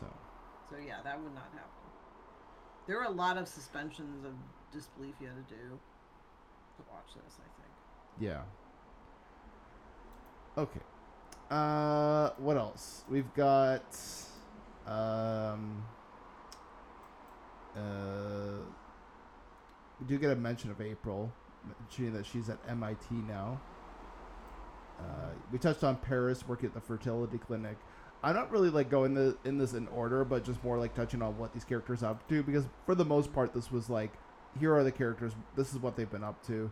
So 0.00 0.06
So 0.70 0.76
yeah, 0.76 1.02
that 1.04 1.20
would 1.20 1.34
not 1.34 1.44
happen. 1.52 1.68
There 2.86 2.98
are 3.00 3.04
a 3.06 3.10
lot 3.10 3.36
of 3.36 3.46
suspensions 3.48 4.24
of 4.24 4.32
disbelief 4.72 5.14
you 5.20 5.26
had 5.26 5.36
to 5.48 5.54
do 5.54 5.78
to 6.76 6.82
watch 6.90 7.14
this. 7.14 7.34
I 7.38 7.60
think. 7.60 7.74
Yeah. 8.18 8.42
Okay. 10.56 10.80
Uh, 11.50 12.30
what 12.38 12.56
else? 12.56 13.04
We've 13.08 13.32
got 13.34 13.84
um. 14.88 15.84
Uh, 17.76 18.58
we 20.00 20.06
do 20.06 20.18
get 20.18 20.30
a 20.30 20.36
mention 20.36 20.70
of 20.70 20.80
April, 20.80 21.32
mentioning 21.80 22.12
that 22.14 22.26
she's 22.26 22.48
at 22.48 22.58
MIT 22.68 23.06
now. 23.28 23.60
Uh, 24.98 25.30
we 25.52 25.58
touched 25.58 25.84
on 25.84 25.96
Paris 25.96 26.46
working 26.46 26.66
at 26.66 26.74
the 26.74 26.80
fertility 26.80 27.38
clinic. 27.38 27.76
I'm 28.22 28.34
not 28.34 28.50
really 28.50 28.70
like 28.70 28.90
going 28.90 29.14
the, 29.14 29.36
in 29.44 29.58
this 29.58 29.74
in 29.74 29.86
order, 29.88 30.24
but 30.24 30.44
just 30.44 30.62
more 30.64 30.78
like 30.78 30.94
touching 30.94 31.22
on 31.22 31.38
what 31.38 31.52
these 31.52 31.64
characters 31.64 32.02
are 32.02 32.12
up 32.12 32.28
to 32.28 32.42
because 32.42 32.64
for 32.84 32.94
the 32.94 33.04
most 33.04 33.32
part, 33.32 33.54
this 33.54 33.70
was 33.70 33.88
like, 33.88 34.12
here 34.58 34.74
are 34.74 34.82
the 34.82 34.90
characters. 34.90 35.32
This 35.56 35.72
is 35.72 35.78
what 35.78 35.96
they've 35.96 36.10
been 36.10 36.24
up 36.24 36.44
to. 36.46 36.70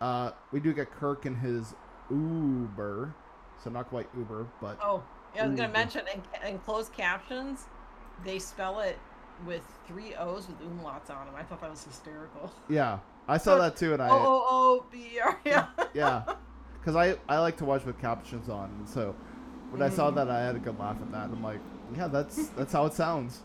Uh, 0.00 0.30
we 0.52 0.60
do 0.60 0.72
get 0.72 0.92
Kirk 0.92 1.24
and 1.24 1.36
his 1.36 1.74
Uber, 2.10 3.14
so 3.62 3.70
not 3.70 3.88
quite 3.88 4.08
Uber, 4.16 4.46
but 4.60 4.78
Oh, 4.80 5.02
yeah, 5.36 5.44
I 5.44 5.46
was 5.48 5.56
gonna 5.56 5.72
mention 5.72 6.02
in, 6.12 6.48
in 6.48 6.58
closed 6.60 6.92
captions, 6.92 7.64
they 8.24 8.38
spell 8.38 8.80
it 8.80 8.98
with 9.46 9.62
three 9.86 10.14
O's 10.14 10.46
with 10.48 10.58
umlauts 10.60 11.10
on 11.10 11.26
them. 11.26 11.34
I 11.36 11.42
thought 11.42 11.60
that 11.60 11.70
was 11.70 11.84
hysterical. 11.84 12.50
yeah, 12.68 12.98
I 13.28 13.36
saw 13.38 13.56
that 13.58 13.76
too, 13.76 13.92
and 13.92 14.02
I 14.02 14.08
O 14.10 14.14
O 14.18 14.44
O 14.48 14.86
B 14.90 15.18
R. 15.22 15.38
Yeah. 15.44 15.66
yeah, 15.94 16.22
because 16.80 16.96
I 16.96 17.16
I 17.28 17.38
like 17.38 17.56
to 17.58 17.64
watch 17.64 17.84
with 17.84 17.98
captions 18.00 18.48
on, 18.48 18.70
and 18.78 18.88
so 18.88 19.14
when 19.70 19.82
I 19.82 19.88
saw 19.90 20.10
Mhm. 20.10 20.14
that, 20.16 20.30
I 20.30 20.40
had 20.42 20.56
a 20.56 20.58
good 20.58 20.78
laugh 20.78 20.96
at 21.00 21.10
that. 21.12 21.24
I'm 21.30 21.42
like, 21.42 21.60
yeah, 21.96 22.08
that's 22.08 22.48
that's 22.50 22.72
how 22.72 22.86
it 22.86 22.94
sounds. 22.94 23.42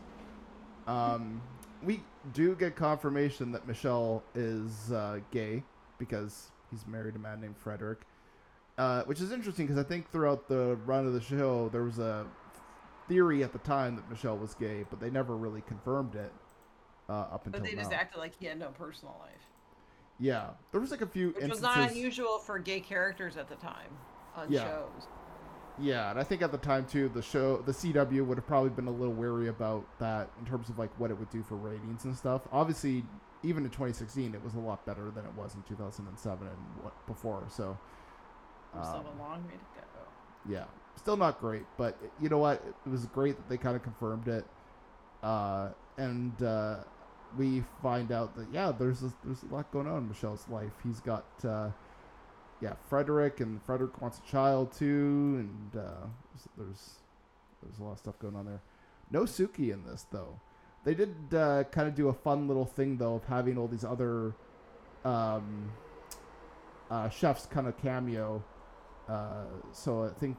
Um, 0.87 1.41
we 1.83 2.01
do 2.33 2.55
get 2.55 2.75
confirmation 2.75 3.51
that 3.51 3.67
Michelle 3.67 4.23
is 4.35 4.91
uh, 4.91 5.19
gay 5.31 5.63
because 5.97 6.51
he's 6.69 6.85
married 6.87 7.15
a 7.15 7.19
man 7.19 7.41
named 7.41 7.57
Frederick, 7.57 8.01
uh, 8.81 9.03
which 9.03 9.21
is 9.21 9.31
interesting 9.31 9.67
because 9.67 9.79
I 9.79 9.87
think 9.87 10.11
throughout 10.11 10.47
the 10.47 10.75
run 10.85 11.05
of 11.05 11.13
the 11.13 11.21
show 11.21 11.69
there 11.69 11.83
was 11.83 11.99
a 11.99 12.25
theory 13.07 13.43
at 13.43 13.53
the 13.53 13.59
time 13.59 13.95
that 13.95 14.09
Michelle 14.09 14.37
was 14.37 14.55
gay, 14.55 14.85
but 14.89 14.99
they 14.99 15.11
never 15.11 15.37
really 15.37 15.61
confirmed 15.61 16.15
it 16.15 16.31
uh, 17.07 17.27
up 17.31 17.45
until 17.45 17.61
But 17.61 17.69
they 17.69 17.75
now. 17.75 17.81
just 17.83 17.93
acted 17.93 18.17
like 18.17 18.33
he 18.39 18.47
had 18.47 18.57
no 18.57 18.69
personal 18.69 19.15
life, 19.19 19.43
yeah, 20.19 20.49
there 20.71 20.81
was 20.81 20.89
like 20.89 21.01
a 21.01 21.07
few 21.07 21.29
which 21.29 21.47
was 21.47 21.61
not 21.61 21.89
unusual 21.89 22.39
for 22.39 22.57
gay 22.57 22.79
characters 22.79 23.37
at 23.37 23.47
the 23.49 23.55
time 23.55 23.91
on 24.35 24.51
Yeah. 24.51 24.63
shows. 24.63 25.07
Yeah, 25.79 26.09
and 26.11 26.19
I 26.19 26.23
think 26.23 26.41
at 26.41 26.51
the 26.51 26.57
time 26.57 26.85
too, 26.85 27.09
the 27.09 27.21
show, 27.21 27.57
the 27.57 27.73
CW 27.73 28.25
would 28.25 28.37
have 28.37 28.47
probably 28.47 28.69
been 28.71 28.87
a 28.87 28.91
little 28.91 29.13
wary 29.13 29.47
about 29.47 29.85
that 29.99 30.29
in 30.39 30.45
terms 30.45 30.69
of 30.69 30.77
like 30.77 30.91
what 30.99 31.11
it 31.11 31.17
would 31.17 31.29
do 31.29 31.43
for 31.43 31.55
ratings 31.55 32.05
and 32.05 32.15
stuff. 32.15 32.41
Obviously, 32.51 33.03
even 33.43 33.63
in 33.63 33.69
2016, 33.69 34.35
it 34.35 34.43
was 34.43 34.53
a 34.53 34.59
lot 34.59 34.85
better 34.85 35.09
than 35.11 35.25
it 35.25 35.33
was 35.35 35.55
in 35.55 35.63
2007 35.63 36.47
and 36.47 36.57
what 36.83 36.93
before. 37.07 37.43
So, 37.49 37.77
We 38.73 38.81
still 38.81 38.95
um, 38.95 39.05
have 39.05 39.15
a 39.15 39.21
long 39.21 39.43
way 39.45 39.53
to 39.53 39.81
go. 39.81 40.51
yeah, 40.53 40.65
still 40.95 41.17
not 41.17 41.39
great, 41.39 41.63
but 41.77 41.97
you 42.21 42.29
know 42.29 42.37
what? 42.37 42.63
It 42.85 42.89
was 42.89 43.05
great 43.07 43.35
that 43.37 43.49
they 43.49 43.57
kind 43.57 43.75
of 43.75 43.83
confirmed 43.83 44.27
it, 44.27 44.45
uh, 45.23 45.69
and 45.97 46.41
uh, 46.41 46.77
we 47.37 47.63
find 47.81 48.11
out 48.11 48.35
that 48.35 48.47
yeah, 48.53 48.71
there's 48.71 49.03
a, 49.03 49.13
there's 49.23 49.43
a 49.43 49.53
lot 49.53 49.71
going 49.71 49.87
on 49.87 49.99
in 49.99 50.07
Michelle's 50.07 50.47
life. 50.49 50.71
He's 50.83 50.99
got 50.99 51.25
uh, 51.43 51.69
yeah, 52.61 52.73
Frederick, 52.89 53.39
and 53.39 53.61
Frederick 53.63 54.01
wants 54.01 54.19
a 54.25 54.31
child 54.31 54.71
too, 54.71 55.37
and 55.39 55.81
uh, 55.81 56.07
there's, 56.33 56.47
there's 56.57 56.89
there's 57.63 57.79
a 57.79 57.83
lot 57.83 57.93
of 57.93 57.99
stuff 57.99 58.19
going 58.19 58.35
on 58.35 58.45
there. 58.45 58.61
No 59.09 59.23
Suki 59.23 59.73
in 59.73 59.83
this 59.85 60.05
though. 60.11 60.39
They 60.83 60.95
did 60.95 61.15
uh, 61.33 61.65
kind 61.65 61.87
of 61.87 61.95
do 61.95 62.07
a 62.07 62.13
fun 62.13 62.47
little 62.47 62.65
thing 62.65 62.97
though 62.97 63.15
of 63.15 63.25
having 63.25 63.57
all 63.57 63.67
these 63.67 63.83
other 63.83 64.33
um, 65.05 65.71
uh, 66.89 67.09
chefs 67.09 67.45
kind 67.45 67.67
of 67.67 67.77
cameo. 67.77 68.43
Uh, 69.09 69.45
so 69.71 70.03
I 70.05 70.09
think 70.19 70.37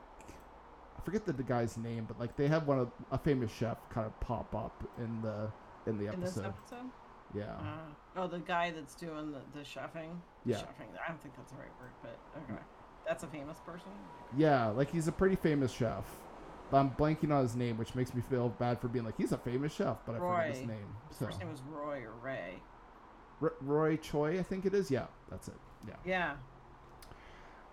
I 0.99 1.01
forget 1.05 1.27
the, 1.27 1.33
the 1.33 1.43
guy's 1.43 1.77
name, 1.77 2.05
but 2.07 2.19
like 2.19 2.37
they 2.37 2.49
have 2.49 2.67
one 2.67 2.79
of 2.79 2.91
a 3.11 3.19
famous 3.19 3.51
chef 3.53 3.77
kind 3.91 4.07
of 4.07 4.19
pop 4.21 4.55
up 4.55 4.83
in 4.99 5.21
the 5.23 5.51
in 5.87 5.99
the 5.99 6.13
In 6.13 6.21
this 6.21 6.37
episode. 6.39 6.55
episode? 6.61 6.91
Yeah, 7.35 7.45
Uh, 7.55 8.21
oh, 8.21 8.27
the 8.29 8.41
guy 8.41 8.71
that's 8.71 8.95
doing 8.95 9.33
the, 9.33 9.41
the 9.59 9.65
chefing? 9.65 10.11
Yeah. 10.45 10.57
Chefing. 10.57 10.89
I 11.03 11.09
don't 11.09 11.21
think 11.23 11.35
that's 11.35 11.51
the 11.51 11.59
right 11.59 11.73
word, 11.81 11.91
but 12.03 12.19
okay. 12.43 12.61
That's 13.07 13.25
a 13.25 13.27
famous 13.27 13.59
person? 13.61 13.91
yeah, 14.37 14.67
like 14.67 14.91
he's 14.93 15.09
a 15.09 15.13
pretty 15.13 15.37
famous 15.37 15.73
chef. 15.73 16.05
But 16.71 16.79
I'm 16.79 16.91
blanking 16.93 17.33
on 17.35 17.43
his 17.43 17.57
name, 17.57 17.77
which 17.79 17.95
makes 17.95 18.15
me 18.15 18.23
feel 18.23 18.49
bad 18.51 18.81
for 18.81 18.89
being 18.89 19.05
like 19.05 19.17
he's 19.17 19.33
a 19.33 19.39
famous 19.39 19.73
chef, 19.75 19.97
but 20.07 20.15
I 20.15 20.19
forget 20.19 20.47
his 20.51 20.61
Roy. 20.61 20.67
name. 20.67 20.97
His 21.09 21.17
So 21.19 21.27
first 21.27 21.39
name 21.41 21.51
was 21.51 21.61
Roy 21.71 22.03
or 22.05 22.13
Ray. 22.23 22.63
R- 23.43 23.55
Roy 23.61 23.97
Choi, 23.97 24.39
I 24.39 24.43
think 24.43 24.65
it 24.67 24.73
is. 24.75 24.91
Yeah, 24.91 25.07
that's 25.31 25.49
it. 25.49 25.55
Yeah. 25.89 25.95
Yeah. 26.05 26.35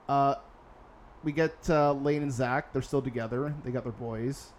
Uh, 0.07 0.35
we 1.23 1.31
get 1.31 1.69
uh, 1.69 1.93
Lane 1.93 2.23
and 2.23 2.31
Zach. 2.31 2.73
They're 2.73 2.81
still 2.81 3.01
together. 3.01 3.53
They 3.63 3.71
got 3.71 3.83
their 3.83 3.91
boys. 3.91 4.53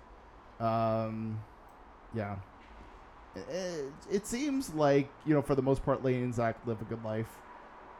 Um, 0.58 1.40
yeah. 2.14 2.36
It, 3.34 3.92
it 4.10 4.26
seems 4.26 4.74
like 4.74 5.08
you 5.24 5.34
know, 5.34 5.42
for 5.42 5.54
the 5.54 5.62
most 5.62 5.84
part, 5.84 6.04
Lane 6.04 6.22
and 6.22 6.34
Zach 6.34 6.56
live 6.66 6.80
a 6.80 6.84
good 6.84 7.04
life. 7.04 7.28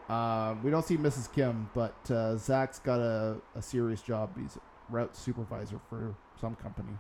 Um, 0.09 0.63
we 0.65 0.73
don't 0.73 0.85
see 0.85 0.97
Mrs. 0.97 1.33
Kim, 1.33 1.71
but 1.73 2.11
uh, 2.11 2.37
Zach's 2.37 2.81
got 2.81 2.99
a, 2.99 3.37
a 3.55 3.63
serious 3.63 4.03
job. 4.03 4.31
He's 4.37 4.57
a 4.57 4.61
route 4.93 5.17
supervisor 5.17 5.81
for 5.89 6.17
some 6.41 6.57
company. 6.57 6.99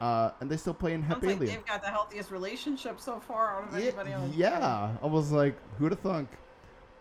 Uh, 0.00 0.30
and 0.40 0.50
they 0.50 0.56
still 0.56 0.74
play 0.74 0.92
in 0.92 1.08
like 1.08 1.22
Alien. 1.22 1.38
they've 1.38 1.64
got 1.64 1.82
the 1.82 1.88
healthiest 1.88 2.30
relationship 2.30 3.00
so 3.00 3.18
far 3.18 3.56
out 3.56 3.68
of 3.68 3.74
anybody 3.76 4.12
on 4.12 4.30
the 4.30 4.36
yeah. 4.36 4.96
I 5.02 5.06
was 5.06 5.32
like, 5.32 5.56
who'd 5.78 5.92
have 5.92 6.00
thunk? 6.00 6.28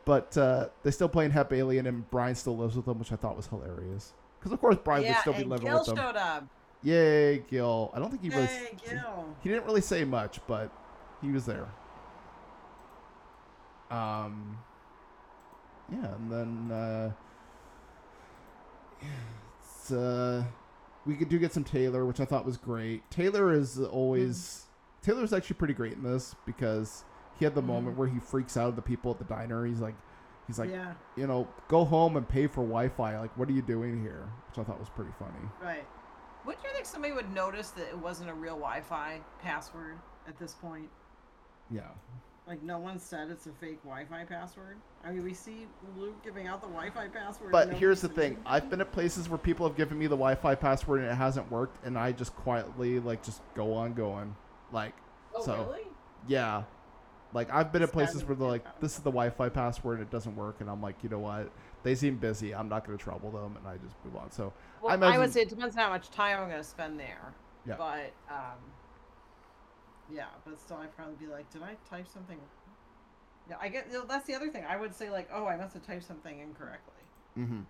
But 0.05 0.37
uh, 0.37 0.69
they 0.83 0.91
still 0.91 1.09
play 1.09 1.25
in 1.25 1.31
Hep 1.31 1.51
Alien, 1.51 1.87
and 1.87 2.09
Brian 2.11 2.35
still 2.35 2.55
lives 2.55 2.75
with 2.75 2.85
them, 2.85 2.99
which 2.99 3.11
I 3.11 3.15
thought 3.15 3.35
was 3.35 3.47
hilarious. 3.47 4.13
Because 4.39 4.51
of 4.51 4.61
course 4.61 4.77
Brian 4.83 5.03
yeah, 5.03 5.13
would 5.13 5.21
still 5.21 5.33
be 5.33 5.43
living 5.43 5.65
Gil 5.65 5.79
with 5.79 5.87
them. 5.87 5.97
showed 5.97 6.15
up. 6.15 6.47
Yay, 6.83 7.39
Gil! 7.49 7.91
I 7.93 7.99
don't 7.99 8.11
think 8.11 8.21
he 8.21 8.29
was. 8.29 8.49
Yay, 8.49 8.77
Gil. 8.87 9.35
He 9.41 9.49
didn't 9.49 9.65
really 9.65 9.81
say 9.81 10.03
much, 10.03 10.39
but 10.47 10.71
he 11.21 11.29
was 11.29 11.45
there. 11.45 11.67
Um. 13.89 14.59
Yeah, 15.91 16.15
and 16.15 16.31
then 16.31 16.71
uh, 16.71 17.11
it's, 19.61 19.91
uh, 19.91 20.43
we 21.05 21.15
could 21.15 21.29
do 21.29 21.37
get 21.37 21.53
some 21.53 21.63
Taylor, 21.63 22.05
which 22.05 22.19
I 22.19 22.25
thought 22.25 22.45
was 22.45 22.57
great. 22.57 23.09
Taylor 23.11 23.53
is 23.53 23.79
always 23.79 24.65
Taylor's 25.03 25.33
actually 25.33 25.57
pretty 25.57 25.75
great 25.75 25.93
in 25.93 26.03
this 26.03 26.35
because 26.45 27.03
he 27.37 27.45
had 27.45 27.55
the 27.55 27.61
moment 27.61 27.95
Mhm. 27.95 27.99
where 27.99 28.07
he 28.07 28.19
freaks 28.19 28.57
out 28.57 28.69
at 28.69 28.75
the 28.75 28.81
people 28.81 29.11
at 29.11 29.17
the 29.19 29.25
diner. 29.25 29.65
He's 29.65 29.81
like, 29.81 29.95
he's 30.47 30.59
like, 30.59 30.69
yeah, 30.69 30.93
you 31.15 31.27
know, 31.27 31.47
go 31.67 31.83
home 31.85 32.17
and 32.17 32.27
pay 32.27 32.47
for 32.47 32.61
Wi-Fi. 32.61 33.19
Like, 33.19 33.35
what 33.37 33.49
are 33.49 33.53
you 33.53 33.61
doing 33.61 34.01
here? 34.01 34.27
Which 34.49 34.59
I 34.59 34.63
thought 34.63 34.79
was 34.79 34.89
pretty 34.89 35.11
funny. 35.19 35.49
right. 35.61 35.85
Wouldn't 36.45 36.63
you 36.63 36.69
think 36.73 36.85
somebody 36.85 37.11
would 37.11 37.31
notice 37.33 37.71
that 37.71 37.87
it 37.87 37.97
wasn't 37.97 38.29
a 38.29 38.33
real 38.35 38.53
Wi-Fi 38.57 39.19
password 39.41 39.97
at 40.27 40.37
this 40.37 40.53
point? 40.53 40.89
Yeah. 41.71 41.89
Like 42.47 42.61
no 42.61 42.77
one 42.77 42.99
said 42.99 43.31
it's 43.31 43.47
a 43.47 43.51
fake 43.53 43.81
Wi-Fi 43.83 44.25
password. 44.25 44.77
I 45.03 45.11
mean, 45.11 45.23
we 45.23 45.33
see 45.33 45.65
Luke 45.97 46.23
giving 46.23 46.45
out 46.45 46.61
the 46.61 46.67
Wi-Fi 46.67 47.07
password. 47.07 47.51
But 47.51 47.69
and 47.69 47.77
here's 47.77 48.01
the 48.01 48.07
thing: 48.09 48.33
saying 48.33 48.43
I've 48.45 48.69
been 48.69 48.81
at 48.81 48.91
places 48.91 49.27
where 49.27 49.39
people 49.39 49.67
have 49.67 49.75
given 49.75 49.97
me 49.97 50.05
the 50.05 50.15
Wi-Fi 50.15 50.53
password 50.53 50.99
and 51.01 51.09
it 51.09 51.15
hasn't 51.15 51.49
worked, 51.51 51.83
and 51.83 51.97
I 51.97 52.11
just 52.11 52.35
quietly 52.35 52.99
like 52.99 53.23
just 53.23 53.41
go 53.55 53.73
on 53.73 53.93
going, 53.95 54.35
like, 54.71 54.93
Oh, 55.33 55.41
so 55.43 55.63
really? 55.63 55.87
yeah, 56.27 56.65
like 57.35 57.51
I've 57.53 57.71
been 57.71 57.83
at 57.83 57.91
places 57.91 58.23
where 58.23 58.35
they're 58.35 58.47
like, 58.47 58.79
this 58.79 58.93
is 58.93 58.99
the 58.99 59.11
Wi-Fi 59.11 59.49
password 59.49 59.99
and 59.99 60.07
it 60.07 60.11
doesn't 60.11 60.35
work, 60.35 60.61
and 60.61 60.69
I'm 60.69 60.81
like, 60.81 60.95
you 61.03 61.09
know 61.09 61.19
what? 61.19 61.51
They 61.83 61.93
seem 61.93 62.15
busy. 62.17 62.55
I'm 62.55 62.69
not 62.69 62.85
going 62.87 62.97
to 62.97 63.03
trouble 63.03 63.29
them, 63.29 63.57
and 63.57 63.67
I 63.67 63.75
just 63.77 63.95
move 64.03 64.15
on. 64.15 64.31
So 64.31 64.53
Well, 64.81 64.89
I 64.89 64.93
I, 64.93 64.95
imagine- 64.95 65.19
would 65.21 65.33
say 65.33 65.41
it 65.41 65.49
depends 65.49 65.75
on 65.75 65.83
how 65.83 65.89
much 65.89 66.09
time 66.09 66.39
I'm 66.39 66.47
going 66.49 66.61
to 66.61 66.67
spend 66.67 66.99
there. 66.99 67.33
Yeah. 67.67 67.75
But 67.77 68.11
um, 68.33 68.57
yeah, 70.11 70.25
but 70.45 70.59
still, 70.59 70.77
I'd 70.77 70.95
probably 70.95 71.15
be 71.15 71.27
like, 71.31 71.47
did 71.51 71.61
I 71.61 71.75
type 71.89 72.07
something? 72.07 72.39
Yeah, 73.49 73.57
I 73.61 73.67
get. 73.69 73.87
you 73.91 73.99
know, 73.99 74.05
That's 74.07 74.25
the 74.25 74.33
other 74.33 74.49
thing. 74.49 74.63
I 74.67 74.77
would 74.77 74.95
say 74.95 75.09
like, 75.11 75.29
oh, 75.33 75.45
I 75.45 75.55
must 75.57 75.73
have 75.75 75.85
typed 75.85 76.05
something 76.05 76.39
incorrectly. 76.39 77.03
mm-hmm. 77.37 77.61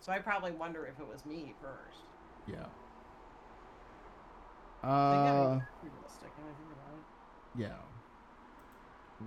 So 0.00 0.12
I 0.12 0.18
probably 0.18 0.52
wonder 0.52 0.86
if 0.86 0.98
it 0.98 1.06
was 1.06 1.26
me 1.26 1.54
first. 1.60 2.04
yeah. 2.46 2.64
I 4.82 5.12
think 5.12 5.24
I 5.24 5.28
Uh, 5.28 5.60
realistic 5.82 6.30
I 6.32 6.52
think 6.56 6.72
about 6.72 6.94
it. 6.96 7.60
yeah. 7.60 7.76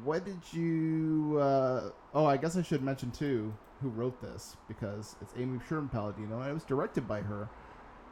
What 0.03 0.25
did 0.25 0.41
you? 0.51 1.37
Uh, 1.39 1.91
oh, 2.13 2.25
I 2.25 2.37
guess 2.37 2.57
I 2.57 2.63
should 2.63 2.81
mention 2.81 3.11
too 3.11 3.53
who 3.81 3.89
wrote 3.89 4.19
this 4.21 4.55
because 4.67 5.15
it's 5.21 5.33
Amy 5.37 5.59
Sherman 5.67 5.89
Palladino 5.89 6.39
and 6.39 6.49
it 6.49 6.53
was 6.53 6.63
directed 6.63 7.07
by 7.07 7.21
her. 7.21 7.47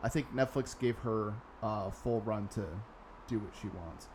I 0.03 0.09
think 0.09 0.33
Netflix 0.35 0.77
gave 0.77 0.97
her 0.99 1.33
uh, 1.63 1.89
full 1.89 2.21
run 2.21 2.47
to 2.49 2.65
do 3.27 3.39
what 3.39 3.53
she 3.59 3.67
wants. 3.69 4.07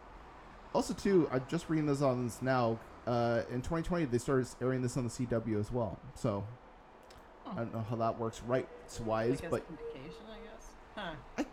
Also, 0.75 0.95
too, 0.95 1.29
I'm 1.33 1.43
just 1.49 1.69
reading 1.71 1.87
this 1.87 2.03
on 2.03 2.25
this 2.25 2.43
now. 2.43 2.79
Uh, 3.07 3.43
in 3.51 3.63
2020, 3.63 4.05
they 4.07 4.19
started 4.19 4.47
airing 4.61 4.83
this 4.83 4.97
on 4.97 5.05
the 5.05 5.11
CW 5.11 5.59
as 5.59 5.73
well. 5.73 5.99
So 6.15 6.45
I 7.51 7.55
don't 7.57 7.73
know 7.73 7.85
how 7.89 7.97
that 7.97 8.19
works 8.19 8.43
rights 8.47 9.01
wise, 9.01 9.41
but 9.49 9.65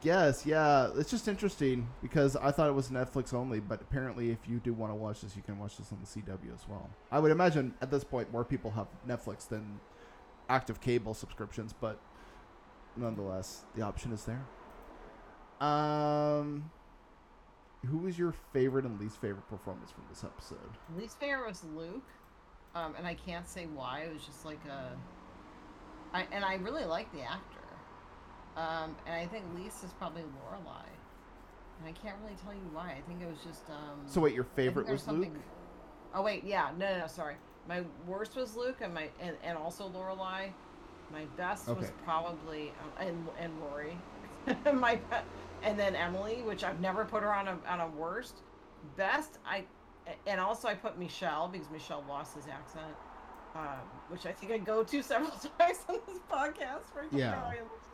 guess. 0.03 0.45
Yeah. 0.45 0.89
It's 0.95 1.09
just 1.09 1.27
interesting 1.27 1.87
because 2.01 2.35
I 2.35 2.51
thought 2.51 2.67
it 2.67 2.73
was 2.73 2.89
Netflix 2.89 3.33
only, 3.33 3.59
but 3.59 3.81
apparently, 3.81 4.31
if 4.31 4.39
you 4.47 4.59
do 4.59 4.73
want 4.73 4.91
to 4.91 4.95
watch 4.95 5.21
this, 5.21 5.35
you 5.35 5.41
can 5.41 5.57
watch 5.57 5.77
this 5.77 5.91
on 5.91 5.99
the 6.01 6.07
CW 6.07 6.53
as 6.53 6.67
well. 6.67 6.89
I 7.11 7.19
would 7.19 7.31
imagine 7.31 7.73
at 7.81 7.89
this 7.89 8.03
point 8.03 8.31
more 8.31 8.43
people 8.43 8.71
have 8.71 8.87
Netflix 9.07 9.47
than 9.47 9.79
active 10.49 10.81
cable 10.81 11.13
subscriptions, 11.13 11.73
but 11.73 11.99
nonetheless, 12.95 13.63
the 13.75 13.81
option 13.81 14.11
is 14.11 14.25
there. 14.25 14.45
Um, 15.65 16.69
who 17.85 17.97
was 17.99 18.17
your 18.17 18.33
favorite 18.51 18.85
and 18.85 18.99
least 18.99 19.19
favorite 19.21 19.47
performance 19.49 19.91
from 19.91 20.03
this 20.09 20.23
episode? 20.23 20.57
Least 20.97 21.19
favorite 21.19 21.47
was 21.47 21.63
Luke, 21.75 22.07
um, 22.75 22.95
and 22.97 23.07
I 23.07 23.13
can't 23.13 23.47
say 23.47 23.65
why. 23.65 24.01
It 24.01 24.13
was 24.13 24.25
just 24.25 24.45
like 24.45 24.59
a, 24.69 24.97
I 26.13 26.27
and 26.31 26.43
I 26.43 26.55
really 26.55 26.85
like 26.85 27.11
the 27.13 27.21
actor, 27.21 27.62
um, 28.57 28.95
and 29.05 29.15
I 29.15 29.25
think 29.25 29.43
least 29.55 29.83
is 29.83 29.91
probably 29.93 30.21
Lorelai, 30.21 30.85
and 31.79 31.87
I 31.87 31.91
can't 31.91 32.15
really 32.23 32.35
tell 32.43 32.53
you 32.53 32.69
why. 32.71 32.95
I 32.97 33.01
think 33.07 33.21
it 33.21 33.27
was 33.27 33.39
just. 33.45 33.69
Um, 33.69 34.01
So, 34.05 34.21
wait, 34.21 34.33
your 34.33 34.43
favorite 34.43 34.87
was 34.87 35.07
Luke? 35.07 35.29
Oh 36.13 36.21
wait, 36.21 36.43
yeah, 36.43 36.69
no, 36.77 36.89
no, 36.93 36.99
no, 36.99 37.07
sorry. 37.07 37.35
My 37.67 37.83
worst 38.05 38.35
was 38.35 38.55
Luke, 38.55 38.79
and 38.81 38.93
my 38.93 39.09
and, 39.19 39.35
and 39.43 39.57
also 39.57 39.89
Lorelai. 39.89 40.51
My 41.11 41.25
best 41.37 41.67
was 41.67 41.91
probably 42.03 42.71
um, 42.99 43.07
and 43.07 43.27
and 43.39 43.59
Lori, 43.59 43.97
my 44.73 44.99
and 45.63 45.79
then 45.79 45.95
Emily, 45.95 46.41
which 46.43 46.63
I've 46.63 46.79
never 46.79 47.05
put 47.05 47.23
her 47.23 47.33
on 47.33 47.47
a 47.47 47.57
on 47.67 47.81
a 47.81 47.87
worst. 47.89 48.41
Best 48.97 49.37
I, 49.45 49.63
and 50.27 50.41
also 50.41 50.67
I 50.67 50.73
put 50.75 50.99
Michelle 50.99 51.47
because 51.47 51.69
Michelle 51.71 52.03
lost 52.09 52.35
his 52.35 52.47
accent, 52.47 52.95
um, 53.55 53.79
which 54.09 54.25
I 54.25 54.31
think 54.31 54.51
I 54.51 54.57
go 54.57 54.83
to 54.83 55.01
several 55.11 55.31
times 55.31 55.79
on 55.87 55.99
this 56.07 56.19
podcast. 56.29 56.93
Right? 56.95 57.07
Yeah. 57.11 57.53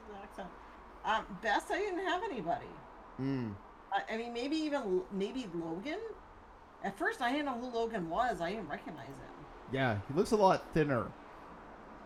I 0.10 0.20
lost 0.20 0.30
accent. 0.32 0.50
Um, 1.06 1.38
best 1.42 1.72
I 1.72 1.78
didn't 1.80 2.06
have 2.06 2.24
anybody. 2.24 2.66
Mm. 3.22 3.54
I, 3.92 4.14
I 4.14 4.18
mean, 4.18 4.34
maybe 4.34 4.56
even 4.58 5.02
maybe 5.12 5.48
Logan. 5.54 6.00
At 6.84 6.98
first, 6.98 7.22
I 7.22 7.32
didn't 7.32 7.46
know 7.46 7.60
who 7.60 7.68
Logan 7.76 8.10
was. 8.10 8.42
I 8.42 8.52
didn't 8.52 8.70
recognize 8.70 9.08
him. 9.08 9.16
Yeah, 9.72 9.98
he 10.08 10.14
looks 10.14 10.32
a 10.32 10.36
lot 10.38 10.64
thinner. 10.74 11.08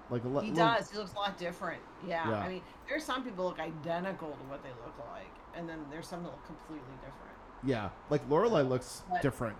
Like 0.09 0.23
a 0.25 0.27
lot. 0.27 0.43
He 0.43 0.51
does. 0.51 0.91
He 0.91 0.97
looks 0.97 1.13
a 1.13 1.15
lot 1.15 1.37
different. 1.37 1.81
Yeah. 2.07 2.29
Yeah. 2.29 2.39
I 2.39 2.49
mean, 2.49 2.61
there's 2.87 3.03
some 3.03 3.23
people 3.23 3.45
look 3.45 3.59
identical 3.59 4.29
to 4.29 4.43
what 4.49 4.63
they 4.63 4.69
look 4.69 4.95
like, 5.11 5.31
and 5.55 5.67
then 5.67 5.79
there's 5.89 6.07
some 6.07 6.23
that 6.23 6.29
look 6.29 6.45
completely 6.45 6.93
different. 6.95 7.19
Yeah, 7.65 7.89
like 8.09 8.27
Lorelai 8.29 8.67
looks 8.67 9.03
But- 9.09 9.21
different 9.21 9.57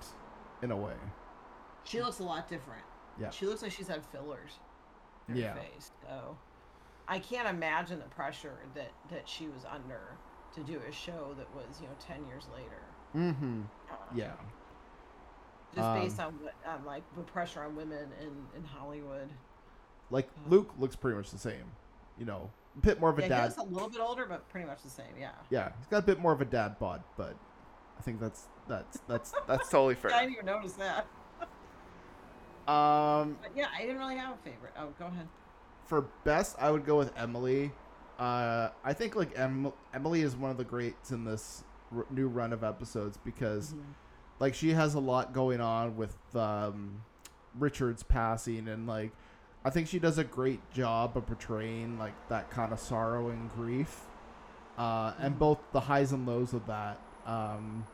in 0.62 0.72
a 0.72 0.78
way. 0.78 0.96
She 1.86 2.02
looks 2.02 2.20
a 2.20 2.24
lot 2.24 2.48
different. 2.50 2.84
Yeah. 3.20 3.30
She 3.30 3.46
looks 3.46 3.62
like 3.62 3.72
she's 3.72 3.88
had 3.88 4.06
fillers 4.06 4.60
in 5.30 5.36
Yeah. 5.38 5.54
her 5.54 5.60
face. 5.62 5.92
So, 6.04 6.38
I 7.08 7.20
can't 7.20 7.48
imagine 7.48 8.00
the 8.00 8.06
pressure 8.16 8.58
that 8.76 8.92
that 9.12 9.28
she 9.28 9.48
was 9.48 9.66
under 9.70 10.18
to 10.56 10.62
do 10.64 10.80
a 10.88 10.92
show 10.92 11.34
that 11.38 11.54
was 11.56 11.80
you 11.82 11.88
know 11.88 11.94
ten 12.00 12.26
years 12.28 12.48
later. 12.54 12.82
Mm-hmm. 13.16 13.62
Uh, 13.92 13.96
Yeah. 14.16 14.32
Just 15.76 15.88
Um, 15.88 16.00
based 16.00 16.20
on 16.20 16.34
what, 16.44 16.54
on 16.66 16.86
like 16.86 17.04
the 17.16 17.24
pressure 17.24 17.62
on 17.64 17.76
women 17.76 18.10
in 18.22 18.48
in 18.56 18.64
Hollywood. 18.64 19.30
Like 20.12 20.28
Uh, 20.46 20.50
Luke 20.50 20.74
looks 20.78 20.96
pretty 20.96 21.18
much 21.18 21.32
the 21.32 21.38
same. 21.38 21.72
You 22.18 22.26
know, 22.26 22.50
a 22.78 22.82
bit 22.82 23.00
more 23.00 23.10
of 23.10 23.18
a 23.18 23.24
yeah, 23.24 23.28
dad. 23.28 23.44
looks 23.46 23.58
a 23.58 23.64
little 23.64 23.90
bit 23.90 24.00
older, 24.00 24.26
but 24.26 24.48
pretty 24.50 24.68
much 24.68 24.84
the 24.84 24.90
same. 24.90 25.18
Yeah. 25.20 25.32
Yeah, 25.50 25.72
he's 25.80 25.88
got 25.88 26.04
a 26.04 26.06
bit 26.06 26.20
more 26.20 26.32
of 26.32 26.42
a 26.42 26.46
dad 26.46 26.78
bod, 26.80 27.04
but 27.18 27.36
I 27.98 28.02
think 28.02 28.20
that's 28.20 28.48
that's 28.68 29.00
that's 29.08 29.34
that's 29.48 29.70
totally 29.70 29.96
fair. 29.96 30.14
I 30.14 30.22
didn't 30.22 30.34
even 30.34 30.46
notice 30.46 30.74
that. 30.74 31.08
Um, 32.72 33.38
But 33.42 33.52
yeah, 33.58 33.68
I 33.76 33.82
didn't 33.82 33.98
really 33.98 34.16
have 34.16 34.36
a 34.36 34.38
favorite. 34.38 34.74
Oh, 34.78 34.90
go 34.98 35.08
ahead. 35.08 35.28
For 35.86 36.02
best, 36.24 36.56
I 36.60 36.72
would 36.72 36.86
go 36.86 36.98
with 36.98 37.12
Emily. 37.18 37.72
Uh, 38.20 38.70
I 38.84 38.94
think 38.94 39.16
like 39.16 39.38
em- 39.38 39.74
Emily 39.94 40.22
is 40.22 40.36
one 40.36 40.52
of 40.52 40.58
the 40.58 40.64
greats 40.64 41.12
in 41.12 41.26
this 41.26 41.64
r- 41.96 42.06
new 42.10 42.28
run 42.28 42.54
of 42.54 42.64
episodes 42.64 43.18
because 43.18 43.74
Mhm. 43.74 43.82
like 44.40 44.54
she 44.54 44.70
has 44.72 44.94
a 44.94 45.00
lot 45.00 45.34
going 45.34 45.60
on 45.62 45.98
with 45.98 46.16
um, 46.36 47.02
Richard's 47.58 48.04
passing 48.04 48.68
and 48.68 48.88
like 48.88 49.12
I 49.66 49.70
think 49.70 49.88
she 49.88 49.98
does 50.00 50.18
a 50.18 50.24
great 50.26 50.60
job 50.72 51.16
of 51.18 51.26
portraying 51.26 51.98
like 51.98 52.14
that 52.30 52.50
kind 52.52 52.74
of 52.74 52.80
sorrow 52.80 53.30
and 53.30 53.50
grief, 53.54 54.06
uh, 54.78 55.14
and 55.20 55.36
Mhm. 55.36 55.40
both 55.40 55.60
the 55.72 55.80
highs 55.82 56.12
and 56.12 56.26
lows 56.28 56.54
of 56.54 56.66
that. 56.68 57.00
Um, 57.26 57.86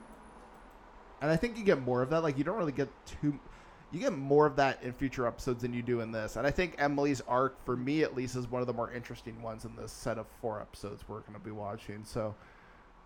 and 1.21 1.29
I 1.29 1.35
think 1.37 1.57
you 1.57 1.63
get 1.63 1.81
more 1.81 2.01
of 2.01 2.09
that. 2.09 2.23
Like 2.23 2.37
you 2.37 2.43
don't 2.43 2.57
really 2.57 2.71
get 2.71 2.89
too. 3.05 3.39
You 3.91 3.99
get 3.99 4.13
more 4.13 4.45
of 4.45 4.55
that 4.57 4.83
in 4.83 4.93
future 4.93 5.25
episodes 5.25 5.61
than 5.63 5.73
you 5.73 5.81
do 5.81 6.01
in 6.01 6.11
this. 6.11 6.35
And 6.35 6.45
I 6.45 6.51
think 6.51 6.75
Emily's 6.77 7.21
arc, 7.27 7.63
for 7.65 7.75
me 7.75 8.03
at 8.03 8.15
least, 8.15 8.35
is 8.35 8.47
one 8.47 8.61
of 8.61 8.67
the 8.67 8.73
more 8.73 8.91
interesting 8.91 9.41
ones 9.41 9.65
in 9.65 9.75
this 9.75 9.91
set 9.91 10.17
of 10.19 10.27
four 10.41 10.61
episodes 10.61 11.03
we're 11.07 11.21
going 11.21 11.33
to 11.33 11.39
be 11.39 11.51
watching. 11.51 12.03
So, 12.03 12.35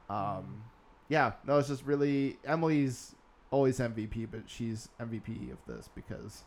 um, 0.10 0.64
yeah, 1.10 1.34
no, 1.46 1.58
it's 1.58 1.70
just 1.70 1.86
really 1.86 2.38
Emily's 2.46 3.16
always 3.52 3.80
MVP, 3.80 4.28
but 4.30 4.42
she's 4.48 4.90
MVP 5.00 5.52
of 5.52 5.60
this 5.68 5.90
because 5.96 6.44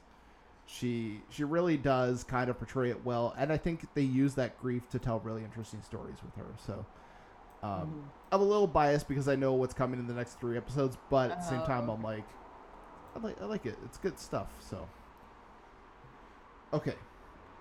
she 0.67 1.23
she 1.31 1.45
really 1.45 1.77
does 1.77 2.25
kind 2.25 2.51
of 2.51 2.59
portray 2.59 2.91
it 2.91 3.05
well, 3.05 3.35
and 3.39 3.53
I 3.53 3.57
think 3.57 3.87
they 3.95 4.03
use 4.03 4.35
that 4.35 4.61
grief 4.61 4.89
to 4.91 4.99
tell 4.99 5.21
really 5.21 5.45
interesting 5.45 5.81
stories 5.83 6.17
with 6.25 6.35
her. 6.35 6.53
So, 6.67 6.85
um, 7.63 7.71
Mhm. 7.71 8.03
I'm 8.33 8.41
a 8.41 8.45
little 8.45 8.67
biased 8.67 9.07
because 9.09 9.29
I 9.29 9.37
know 9.37 9.53
what's 9.55 9.75
coming 9.75 10.01
in 10.01 10.09
the 10.09 10.15
next 10.15 10.41
three 10.41 10.57
episodes, 10.57 10.99
but 11.09 11.31
at 11.31 11.39
the 11.39 11.45
same 11.45 11.63
time, 11.63 11.89
Oh. 11.89 11.93
I'm 11.95 12.03
like, 12.03 12.25
I 13.17 13.21
like 13.21 13.43
I 13.43 13.47
like 13.47 13.67
it. 13.67 13.79
It's 13.87 13.99
good 13.99 14.19
stuff. 14.21 14.49
So, 14.61 14.87
okay, 16.73 16.95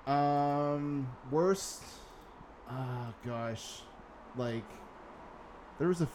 um, 0.07 1.07
worst. 1.31 1.83
Ah, 2.69 3.13
gosh, 3.25 3.81
like 4.35 4.65
there 5.79 5.87
was 5.87 6.01
a 6.01 6.09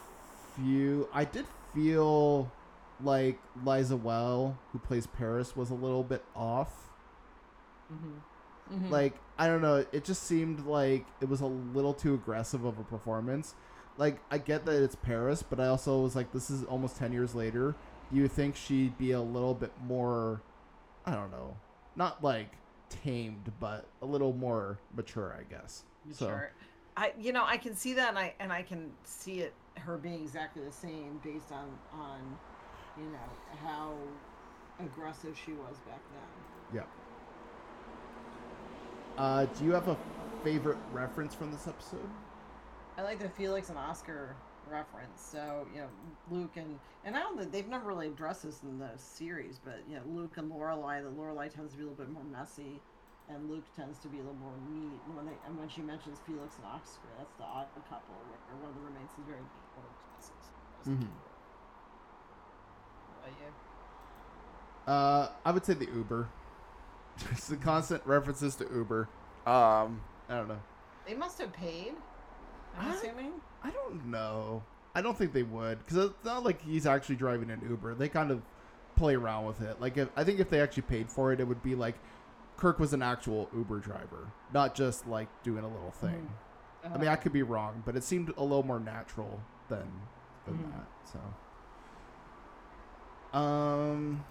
few. 0.56 1.08
I 1.12 1.24
did 1.24 1.46
feel 1.74 2.50
like 3.02 3.38
Liza 3.64 3.96
Weil, 3.96 4.58
who 4.72 4.78
plays 4.78 5.06
Paris, 5.06 5.56
was 5.56 5.70
a 5.70 5.74
little 5.74 6.02
bit 6.02 6.24
off. 6.34 6.90
Mhm. 7.92 8.20
Mhm. 8.72 8.90
Like 8.90 9.14
I 9.38 9.46
don't 9.46 9.62
know, 9.62 9.84
it 9.92 10.04
just 10.04 10.24
seemed 10.24 10.66
like 10.66 11.06
it 11.20 11.28
was 11.28 11.40
a 11.40 11.46
little 11.46 11.94
too 11.94 12.14
aggressive 12.14 12.64
of 12.64 12.78
a 12.78 12.84
performance. 12.84 13.54
Like 13.96 14.20
I 14.30 14.38
get 14.38 14.64
that 14.66 14.82
it's 14.82 14.94
Paris, 14.96 15.42
but 15.42 15.60
I 15.60 15.66
also 15.68 16.00
was 16.02 16.14
like, 16.16 16.32
this 16.32 16.50
is 16.50 16.64
almost 16.64 16.96
ten 16.96 17.12
years 17.12 17.34
later. 17.34 17.74
You 18.12 18.26
think 18.28 18.56
she'd 18.56 18.96
be 18.98 19.12
a 19.12 19.20
little 19.20 19.54
bit 19.54 19.72
more, 19.86 20.40
I 21.06 21.14
don't 21.14 21.30
know, 21.30 21.56
not 21.96 22.22
like 22.24 22.48
tamed, 22.88 23.52
but 23.60 23.86
a 24.02 24.06
little 24.06 24.32
more 24.32 24.78
mature, 24.96 25.36
I 25.38 25.44
guess. 25.44 25.84
So 26.12 26.26
Sure. 26.26 26.50
I 26.96 27.12
you 27.20 27.32
know 27.32 27.44
I 27.46 27.56
can 27.56 27.76
see 27.76 27.94
that 27.94 28.08
and 28.08 28.18
I 28.18 28.34
and 28.40 28.52
I 28.52 28.62
can 28.62 28.90
see 29.04 29.40
it 29.40 29.54
her 29.76 29.96
being 29.96 30.22
exactly 30.22 30.64
the 30.64 30.72
same 30.72 31.20
based 31.22 31.52
on 31.52 31.68
on 31.92 32.18
you 32.98 33.04
know 33.04 33.18
how 33.64 33.94
aggressive 34.80 35.38
she 35.44 35.52
was 35.52 35.76
back 35.86 36.00
then. 36.12 36.82
yeah. 36.82 36.82
Uh, 39.22 39.44
do 39.58 39.64
you 39.64 39.72
have 39.72 39.88
a 39.88 39.96
favorite 40.42 40.78
reference 40.92 41.34
from 41.34 41.52
this 41.52 41.68
episode? 41.68 42.08
I 42.96 43.02
like 43.02 43.18
the 43.18 43.28
Felix 43.28 43.68
and 43.68 43.78
Oscar 43.78 44.34
reference. 44.70 45.20
So 45.22 45.66
you 45.74 45.80
know, 45.80 45.88
Luke 46.30 46.56
and 46.56 46.78
and 47.04 47.16
I 47.16 47.20
don't 47.20 47.38
think 47.38 47.52
they've 47.52 47.68
never 47.68 47.88
really 47.88 48.08
addressed 48.08 48.42
this 48.44 48.62
in 48.62 48.78
the 48.78 48.90
series, 48.96 49.58
but 49.62 49.80
you 49.88 49.96
know, 49.96 50.02
Luke 50.06 50.36
and 50.36 50.50
Lorelai. 50.50 51.02
The 51.02 51.10
Lorelai 51.10 51.52
tends 51.52 51.72
to 51.72 51.78
be 51.78 51.84
a 51.84 51.88
little 51.88 52.04
bit 52.04 52.10
more 52.12 52.24
messy, 52.24 52.80
and 53.28 53.50
Luke 53.50 53.64
tends 53.74 53.98
to 54.00 54.08
be 54.08 54.18
a 54.18 54.20
little 54.20 54.34
more 54.40 54.54
neat. 54.70 55.00
And 55.06 55.16
when 55.16 55.26
they 55.26 55.36
and 55.46 55.58
when 55.58 55.68
she 55.68 55.82
mentions 55.82 56.18
Felix 56.26 56.56
and 56.56 56.66
Oscar, 56.66 57.08
that's 57.18 57.34
the 57.36 57.44
odd 57.44 57.66
couple 57.88 58.14
where 58.28 58.56
one 58.60 58.68
of 58.70 58.74
the 58.76 58.80
roommates 58.82 59.12
is 59.18 59.24
very 59.26 59.40
neat, 59.40 59.66
one 59.76 59.86
of 59.86 59.92
the 59.92 60.06
messes. 60.16 61.04
Mhm. 61.04 61.10
What 63.08 63.28
about 63.28 63.40
you? 63.40 64.92
Uh, 64.92 65.28
I 65.44 65.50
would 65.52 65.64
say 65.64 65.74
the 65.74 65.86
Uber. 65.86 66.28
It's 67.32 67.48
the 67.48 67.56
constant 67.56 68.00
references 68.06 68.54
to 68.56 68.64
Uber. 68.72 69.06
Um, 69.46 70.00
I 70.28 70.36
don't 70.36 70.48
know. 70.48 70.60
They 71.06 71.12
must 71.14 71.38
have 71.38 71.52
paid. 71.52 71.92
I'm 72.78 72.90
I- 72.90 72.94
assuming. 72.94 73.32
I 73.62 73.70
don't 73.70 74.06
know. 74.06 74.62
I 74.94 75.02
don't 75.02 75.16
think 75.16 75.32
they 75.32 75.42
would 75.44 75.78
because 75.78 75.96
it's 76.06 76.24
not 76.24 76.44
like 76.44 76.60
he's 76.62 76.86
actually 76.86 77.16
driving 77.16 77.50
an 77.50 77.60
Uber. 77.68 77.94
They 77.94 78.08
kind 78.08 78.30
of 78.30 78.42
play 78.96 79.14
around 79.14 79.46
with 79.46 79.60
it. 79.60 79.80
Like, 79.80 79.96
if, 79.96 80.08
I 80.16 80.24
think 80.24 80.40
if 80.40 80.50
they 80.50 80.60
actually 80.60 80.82
paid 80.82 81.08
for 81.10 81.32
it, 81.32 81.40
it 81.40 81.44
would 81.44 81.62
be 81.62 81.74
like 81.74 81.94
Kirk 82.56 82.78
was 82.78 82.92
an 82.92 83.02
actual 83.02 83.48
Uber 83.54 83.78
driver, 83.78 84.28
not 84.52 84.74
just 84.74 85.06
like 85.06 85.28
doing 85.42 85.64
a 85.64 85.68
little 85.68 85.92
thing. 85.92 86.28
I 86.84 86.96
mean, 86.98 87.08
I 87.08 87.16
could 87.16 87.32
be 87.32 87.42
wrong, 87.42 87.82
but 87.86 87.94
it 87.96 88.02
seemed 88.04 88.32
a 88.36 88.42
little 88.42 88.62
more 88.64 88.80
natural 88.80 89.40
than 89.68 89.88
than 90.46 90.54
Mhm. 90.56 90.72
that. 90.72 90.88
So, 93.32 93.38
um, 93.38 94.24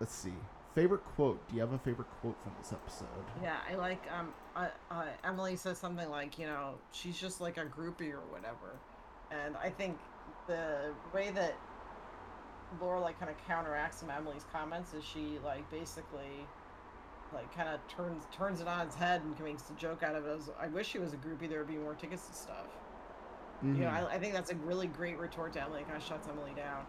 let's 0.00 0.14
see. 0.14 0.34
Favorite 0.76 1.02
quote? 1.16 1.40
Do 1.48 1.54
you 1.54 1.62
have 1.62 1.72
a 1.72 1.78
favorite 1.78 2.06
quote 2.20 2.36
from 2.42 2.52
this 2.60 2.70
episode? 2.70 3.08
Yeah, 3.42 3.56
I 3.66 3.76
like 3.76 4.02
um 4.12 4.28
uh, 4.54 4.68
uh, 4.90 5.06
Emily 5.24 5.56
says 5.56 5.78
something 5.78 6.10
like, 6.10 6.38
you 6.38 6.44
know, 6.44 6.74
she's 6.92 7.18
just 7.18 7.40
like 7.40 7.56
a 7.56 7.64
groupie 7.64 8.12
or 8.12 8.20
whatever. 8.30 8.76
And 9.30 9.56
I 9.56 9.70
think 9.70 9.98
the 10.46 10.92
way 11.14 11.30
that 11.30 11.54
Laura 12.78 13.00
like 13.00 13.18
kind 13.18 13.30
of 13.30 13.38
counteracts 13.48 14.00
some 14.00 14.10
Emily's 14.10 14.44
comments 14.52 14.92
is 14.92 15.02
she 15.02 15.38
like 15.42 15.68
basically 15.70 16.46
like 17.32 17.50
kind 17.56 17.70
of 17.70 17.80
turns 17.88 18.24
turns 18.30 18.60
it 18.60 18.68
on 18.68 18.86
its 18.86 18.96
head 18.96 19.22
and 19.22 19.40
makes 19.40 19.70
a 19.70 19.80
joke 19.80 20.02
out 20.02 20.14
of 20.14 20.26
it 20.26 20.36
as 20.38 20.50
I 20.60 20.66
wish 20.66 20.88
she 20.88 20.98
was 20.98 21.14
a 21.14 21.16
groupie 21.16 21.48
there 21.48 21.60
would 21.60 21.68
be 21.68 21.78
more 21.78 21.94
tickets 21.94 22.26
and 22.26 22.36
stuff. 22.36 22.66
You 23.62 23.70
know, 23.72 23.86
Mhm. 23.86 24.10
I, 24.10 24.16
I 24.16 24.18
think 24.18 24.34
that's 24.34 24.50
a 24.50 24.56
really 24.56 24.88
great 24.88 25.18
retort 25.18 25.54
to 25.54 25.62
Emily. 25.62 25.80
It 25.80 25.86
kind 25.88 25.96
of 25.96 26.06
shuts 26.06 26.28
Emily 26.28 26.52
down. 26.54 26.84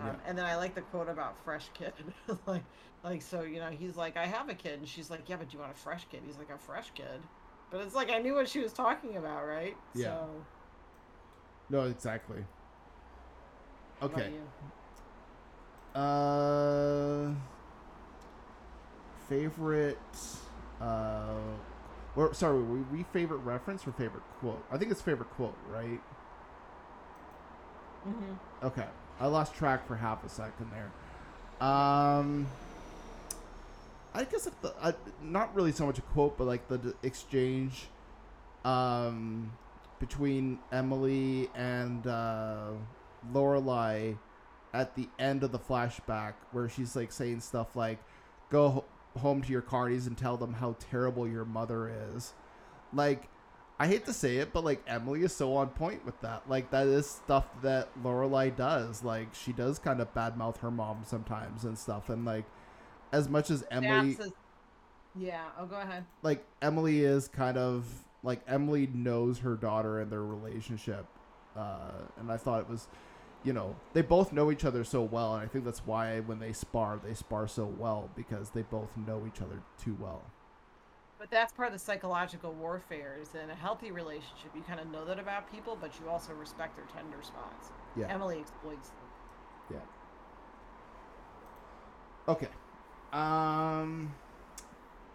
Um, 0.00 0.06
Yeah. 0.06 0.14
And 0.26 0.38
then 0.38 0.44
I 0.44 0.56
like 0.56 0.74
the 0.74 0.82
quote 0.82 1.08
about 1.08 1.36
fresh 1.44 1.70
kid. 1.74 1.92
like, 2.46 2.64
like 3.02 3.22
so 3.22 3.42
you 3.42 3.60
know, 3.60 3.70
he's 3.70 3.96
like, 3.96 4.16
I 4.16 4.26
have 4.26 4.48
a 4.48 4.54
kid, 4.54 4.78
and 4.78 4.88
she's 4.88 5.10
like, 5.10 5.28
Yeah, 5.28 5.36
but 5.36 5.48
do 5.48 5.54
you 5.54 5.60
want 5.60 5.72
a 5.72 5.78
fresh 5.78 6.06
kid? 6.10 6.22
He's 6.24 6.38
like, 6.38 6.50
a 6.50 6.58
fresh 6.58 6.90
kid. 6.94 7.28
But 7.70 7.80
it's 7.80 7.94
like 7.94 8.10
I 8.10 8.18
knew 8.18 8.34
what 8.34 8.48
she 8.48 8.60
was 8.60 8.72
talking 8.72 9.16
about, 9.16 9.44
right? 9.46 9.76
Yeah. 9.94 10.04
So, 10.04 10.46
no, 11.68 11.82
exactly. 11.82 12.44
Okay. 14.02 14.30
Uh, 15.94 17.30
favorite. 19.28 19.98
Uh, 20.80 21.34
or 22.14 22.32
sorry, 22.34 22.62
were 22.62 22.82
we 22.92 23.02
favorite 23.12 23.38
reference 23.38 23.86
or 23.86 23.92
favorite 23.92 24.22
quote? 24.40 24.64
I 24.70 24.78
think 24.78 24.90
it's 24.90 25.02
favorite 25.02 25.30
quote, 25.30 25.56
right? 25.70 26.00
Mm-hmm. 28.06 28.34
Okay, 28.62 28.86
I 29.18 29.26
lost 29.26 29.54
track 29.54 29.86
for 29.86 29.96
half 29.96 30.24
a 30.24 30.28
second 30.28 30.70
there. 30.72 31.66
Um, 31.66 32.46
I 34.14 34.24
guess 34.24 34.46
if 34.46 34.60
the 34.60 34.94
not 35.22 35.54
really 35.54 35.72
so 35.72 35.86
much 35.86 35.98
a 35.98 36.02
quote, 36.02 36.36
but 36.36 36.44
like 36.44 36.68
the 36.68 36.78
d- 36.78 36.92
exchange, 37.02 37.88
um, 38.64 39.52
between 39.98 40.58
Emily 40.70 41.48
and 41.54 42.06
uh, 42.06 42.70
Lorelai 43.32 44.18
at 44.74 44.94
the 44.96 45.08
end 45.18 45.42
of 45.42 45.52
the 45.52 45.58
flashback, 45.58 46.34
where 46.52 46.68
she's 46.68 46.94
like 46.94 47.10
saying 47.10 47.40
stuff 47.40 47.74
like, 47.74 47.98
"Go 48.50 48.68
ho- 48.68 48.84
home 49.20 49.40
to 49.42 49.50
your 49.50 49.62
carnies 49.62 50.06
and 50.06 50.16
tell 50.16 50.36
them 50.36 50.54
how 50.54 50.76
terrible 50.78 51.26
your 51.26 51.44
mother 51.44 51.90
is," 52.14 52.34
like. 52.92 53.28
I 53.78 53.86
hate 53.86 54.06
to 54.06 54.12
say 54.12 54.38
it, 54.38 54.52
but 54.52 54.64
like 54.64 54.82
Emily 54.86 55.22
is 55.22 55.34
so 55.36 55.54
on 55.56 55.68
point 55.68 56.04
with 56.06 56.18
that. 56.22 56.48
Like 56.48 56.70
that 56.70 56.86
is 56.86 57.06
stuff 57.06 57.46
that 57.62 57.88
Lorelai 58.02 58.54
does. 58.56 59.02
Like 59.04 59.34
she 59.34 59.52
does 59.52 59.78
kind 59.78 60.00
of 60.00 60.12
badmouth 60.14 60.58
her 60.58 60.70
mom 60.70 61.02
sometimes 61.04 61.64
and 61.64 61.76
stuff. 61.78 62.08
And 62.08 62.24
like 62.24 62.44
as 63.12 63.28
much 63.28 63.50
as 63.50 63.64
Emily, 63.70 64.12
is- 64.12 64.32
yeah. 65.14 65.44
Oh, 65.58 65.66
go 65.66 65.76
ahead. 65.76 66.04
like 66.22 66.44
Emily 66.62 67.04
is 67.04 67.28
kind 67.28 67.58
of 67.58 67.84
like 68.22 68.40
Emily 68.48 68.88
knows 68.92 69.40
her 69.40 69.54
daughter 69.56 70.00
and 70.00 70.10
their 70.10 70.24
relationship. 70.24 71.06
Uh, 71.54 71.90
and 72.18 72.30
I 72.32 72.36
thought 72.38 72.60
it 72.60 72.68
was, 72.68 72.88
you 73.44 73.52
know, 73.52 73.76
they 73.92 74.02
both 74.02 74.32
know 74.32 74.50
each 74.50 74.64
other 74.64 74.84
so 74.84 75.02
well, 75.02 75.34
and 75.34 75.42
I 75.44 75.46
think 75.46 75.64
that's 75.64 75.86
why 75.86 76.20
when 76.20 76.38
they 76.38 76.52
spar, 76.52 77.00
they 77.02 77.14
spar 77.14 77.46
so 77.48 77.64
well 77.78 78.10
because 78.16 78.50
they 78.50 78.62
both 78.62 78.94
know 78.96 79.24
each 79.26 79.40
other 79.40 79.62
too 79.82 79.96
well. 80.00 80.22
But 81.18 81.30
that's 81.30 81.52
part 81.52 81.68
of 81.68 81.72
the 81.72 81.78
psychological 81.78 82.52
warfare. 82.52 83.16
Is 83.20 83.34
in 83.34 83.50
a 83.50 83.54
healthy 83.54 83.90
relationship, 83.90 84.50
you 84.54 84.62
kind 84.62 84.80
of 84.80 84.90
know 84.90 85.04
that 85.06 85.18
about 85.18 85.50
people, 85.50 85.76
but 85.80 85.98
you 85.98 86.08
also 86.08 86.32
respect 86.34 86.76
their 86.76 86.86
tender 86.86 87.22
spots. 87.22 87.70
Yeah. 87.96 88.12
Emily 88.12 88.38
exploits 88.40 88.90
them. 88.90 89.78
Yeah. 92.28 92.32
Okay. 92.32 92.48
Um 93.12 94.14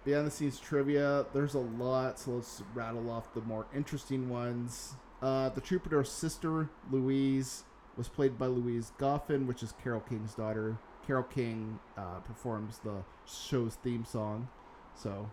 behind 0.03 0.25
the 0.25 0.31
scenes 0.31 0.59
trivia, 0.59 1.27
there's 1.33 1.53
a 1.53 1.59
lot, 1.59 2.17
so 2.17 2.31
let's 2.31 2.63
rattle 2.73 3.09
off 3.11 3.31
the 3.35 3.41
more 3.41 3.67
interesting 3.75 4.29
ones. 4.29 4.95
Uh 5.21 5.49
the 5.49 5.61
troubadour's 5.61 6.09
sister, 6.09 6.69
Louise, 6.89 7.63
was 7.95 8.07
played 8.07 8.37
by 8.39 8.47
Louise 8.47 8.91
Goffin, 8.97 9.45
which 9.45 9.61
is 9.61 9.73
Carole 9.83 10.01
King's 10.01 10.33
daughter. 10.33 10.77
Carole 11.05 11.23
King 11.23 11.79
uh, 11.97 12.19
performs 12.19 12.79
the 12.79 13.03
show's 13.25 13.75
theme 13.75 14.05
song, 14.05 14.47
so 14.95 15.29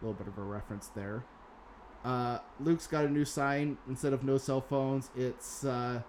a 0.00 0.04
little 0.04 0.14
bit 0.14 0.28
of 0.28 0.38
a 0.38 0.42
reference 0.42 0.88
there. 0.88 1.24
Uh, 2.04 2.38
Luke's 2.60 2.86
got 2.86 3.04
a 3.04 3.08
new 3.08 3.24
sign. 3.24 3.78
Instead 3.88 4.12
of 4.12 4.22
no 4.22 4.38
cell 4.38 4.60
phones, 4.60 5.10
it's 5.16 5.64
uh, 5.64 6.02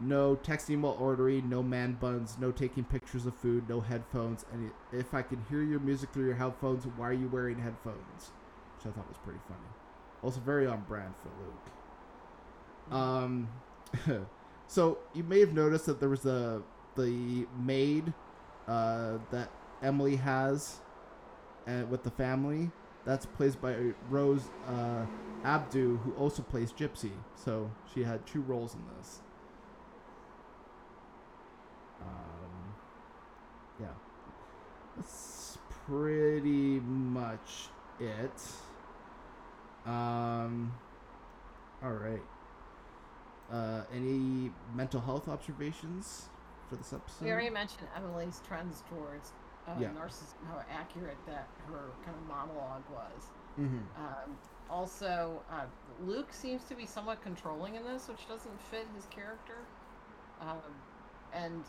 no 0.00 0.36
texting 0.36 0.80
while 0.80 0.96
ordering, 0.98 1.48
no 1.48 1.62
man 1.62 1.98
buns, 2.00 2.36
no 2.40 2.50
taking 2.50 2.84
pictures 2.84 3.26
of 3.26 3.36
food, 3.36 3.68
no 3.68 3.80
headphones. 3.80 4.44
And 4.52 4.70
if 4.92 5.12
I 5.14 5.22
can 5.22 5.44
hear 5.50 5.62
your 5.62 5.80
music 5.80 6.12
through 6.12 6.26
your 6.26 6.34
headphones, 6.34 6.86
why 6.96 7.08
are 7.08 7.12
you 7.12 7.28
wearing 7.28 7.58
headphones? 7.58 8.32
Which 8.76 8.86
I 8.86 8.96
thought 8.96 9.08
was 9.08 9.18
pretty 9.18 9.40
funny. 9.46 9.60
Also 10.22 10.40
very 10.40 10.66
on 10.66 10.82
brand 10.82 11.14
for 11.22 11.28
Luke. 11.44 12.98
Um, 13.00 13.48
so 14.66 14.98
you 15.12 15.22
may 15.24 15.40
have 15.40 15.52
noticed 15.52 15.86
that 15.86 16.00
there 16.00 16.08
was 16.08 16.20
the 16.20 16.62
the 16.96 17.46
maid 17.58 18.12
uh, 18.68 19.18
that 19.30 19.50
Emily 19.82 20.16
has 20.16 20.80
uh, 21.66 21.82
with 21.90 22.02
the 22.02 22.10
family. 22.10 22.70
That's 23.04 23.26
played 23.26 23.60
by 23.60 23.76
Rose 24.08 24.48
uh, 24.66 25.04
Abdoo, 25.44 25.98
who 25.98 26.12
also 26.12 26.42
plays 26.42 26.72
Gypsy. 26.72 27.10
So 27.34 27.70
she 27.92 28.02
had 28.02 28.24
two 28.26 28.40
roles 28.42 28.74
in 28.74 28.80
this. 28.96 29.20
Um, 32.00 32.74
yeah, 33.80 33.86
that's 34.96 35.58
pretty 35.86 36.80
much 36.80 37.68
it. 38.00 38.40
Um, 39.86 40.72
all 41.82 41.92
right. 41.92 42.22
Uh, 43.52 43.82
any 43.94 44.50
mental 44.74 45.00
health 45.00 45.28
observations 45.28 46.30
for 46.68 46.76
this 46.76 46.92
episode? 46.94 47.24
We 47.26 47.30
already 47.30 47.50
mentioned 47.50 47.86
Emily's 47.94 48.40
trends 48.46 48.82
towards 48.88 49.32
uh, 49.66 49.74
Yeah. 49.78 49.88
narcissism, 49.90 50.34
how 50.48 50.62
accurate 50.70 51.16
that 51.26 51.46
her 51.68 51.90
kind 52.04 52.16
of 52.16 52.26
monologue 52.26 52.82
was. 52.90 53.30
Mm-hmm. 53.58 53.78
Um, 54.04 54.36
also, 54.70 55.42
uh, 55.50 55.64
Luke 56.04 56.32
seems 56.32 56.64
to 56.64 56.74
be 56.74 56.86
somewhat 56.86 57.22
controlling 57.22 57.74
in 57.76 57.84
this, 57.84 58.08
which 58.08 58.26
doesn't 58.28 58.60
fit 58.70 58.86
his 58.94 59.06
character. 59.06 59.56
Um, 60.40 60.58
and 61.32 61.64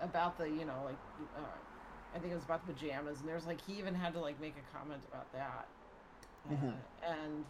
about 0.00 0.36
the, 0.38 0.48
you 0.48 0.64
know, 0.64 0.82
like, 0.84 0.96
uh, 1.36 1.40
I 2.14 2.18
think 2.18 2.32
it 2.32 2.36
was 2.36 2.44
about 2.44 2.66
the 2.66 2.72
pajamas, 2.72 3.20
and 3.20 3.28
there's 3.28 3.46
like 3.46 3.60
he 3.60 3.74
even 3.74 3.94
had 3.94 4.12
to 4.14 4.20
like 4.20 4.40
make 4.40 4.54
a 4.56 4.76
comment 4.76 5.02
about 5.08 5.32
that. 5.32 5.66
Uh, 6.48 6.54
Mhm. 6.54 6.74
And 7.02 7.44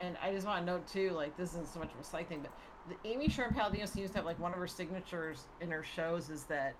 and 0.00 0.16
I 0.22 0.30
just 0.32 0.46
want 0.46 0.60
to 0.60 0.66
note 0.72 0.86
too, 0.86 1.10
like 1.10 1.36
this 1.36 1.50
isn't 1.50 1.68
so 1.68 1.80
much 1.80 1.92
of 1.92 2.00
a 2.00 2.04
slight 2.04 2.28
thing, 2.28 2.40
but 2.42 2.52
the 2.88 3.08
Amy 3.08 3.28
Sherman 3.28 3.54
Palladino 3.54 3.86
seems 3.86 4.10
to 4.10 4.18
have 4.18 4.24
like 4.26 4.38
one 4.38 4.52
of 4.52 4.58
her 4.58 4.66
signatures 4.66 5.44
in 5.60 5.70
her 5.70 5.82
shows 5.82 6.30
is 6.30 6.44
that 6.44 6.74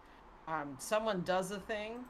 um, 0.48 0.76
someone 0.78 1.22
does 1.22 1.50
a 1.50 1.58
thing, 1.60 2.04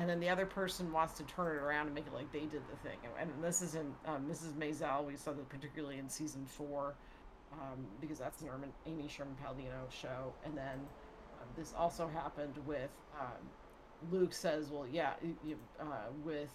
and 0.00 0.08
then 0.08 0.18
the 0.18 0.30
other 0.30 0.46
person 0.46 0.90
wants 0.90 1.12
to 1.18 1.24
turn 1.24 1.56
it 1.56 1.60
around 1.60 1.84
and 1.84 1.94
make 1.94 2.06
it 2.06 2.14
like 2.14 2.32
they 2.32 2.40
did 2.40 2.62
the 2.70 2.88
thing. 2.88 2.96
And, 3.20 3.30
this 3.44 3.60
is 3.60 3.74
in 3.74 3.92
um, 4.06 4.24
Mrs. 4.26 4.54
Maisel. 4.54 5.06
We 5.06 5.14
saw 5.14 5.32
that 5.32 5.46
particularly 5.50 5.98
in 5.98 6.08
season 6.08 6.46
four, 6.46 6.94
um, 7.52 7.86
because 8.00 8.18
that's 8.18 8.40
an 8.40 8.48
Amy 8.86 9.08
Sherman 9.08 9.36
Palladino 9.42 9.86
show. 9.90 10.32
And 10.46 10.56
then 10.56 10.80
uh, 11.38 11.44
this 11.54 11.74
also 11.76 12.08
happened 12.08 12.54
with 12.66 12.88
um, 13.20 14.10
Luke 14.10 14.32
says, 14.32 14.70
"Well, 14.70 14.86
yeah," 14.90 15.12
you, 15.44 15.58
uh, 15.78 15.84
with 16.24 16.48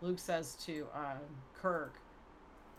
Luke 0.00 0.20
says 0.20 0.54
to 0.66 0.86
um, 0.94 1.18
Kirk, 1.54 1.94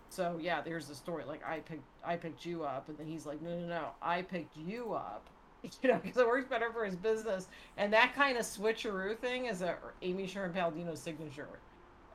So 0.10 0.38
yeah, 0.42 0.62
there's 0.62 0.88
the 0.88 0.96
story. 0.96 1.26
Like 1.26 1.46
I 1.46 1.60
picked 1.60 1.84
I 2.06 2.16
picked 2.16 2.46
you 2.46 2.64
up, 2.64 2.88
and 2.88 2.98
then 2.98 3.08
he's 3.08 3.26
like, 3.26 3.42
no, 3.42 3.50
no, 3.60 3.68
no, 3.68 3.88
I 4.02 4.22
picked 4.22 4.56
you 4.56 4.94
up. 4.94 5.30
You 5.82 5.90
know, 5.90 6.00
because 6.02 6.18
it 6.18 6.28
works 6.28 6.48
better 6.48 6.72
for 6.72 6.86
his 6.86 6.96
business. 6.96 7.48
And 7.78 7.94
that 7.94 8.14
kind 8.16 8.38
of 8.38 8.46
switcheroo 8.46 9.18
thing 9.20 9.46
is 9.46 9.62
a 9.62 9.78
Amy 10.02 10.28
Sherman 10.28 10.54
Palladino's 10.54 11.02
signature. 11.02 11.62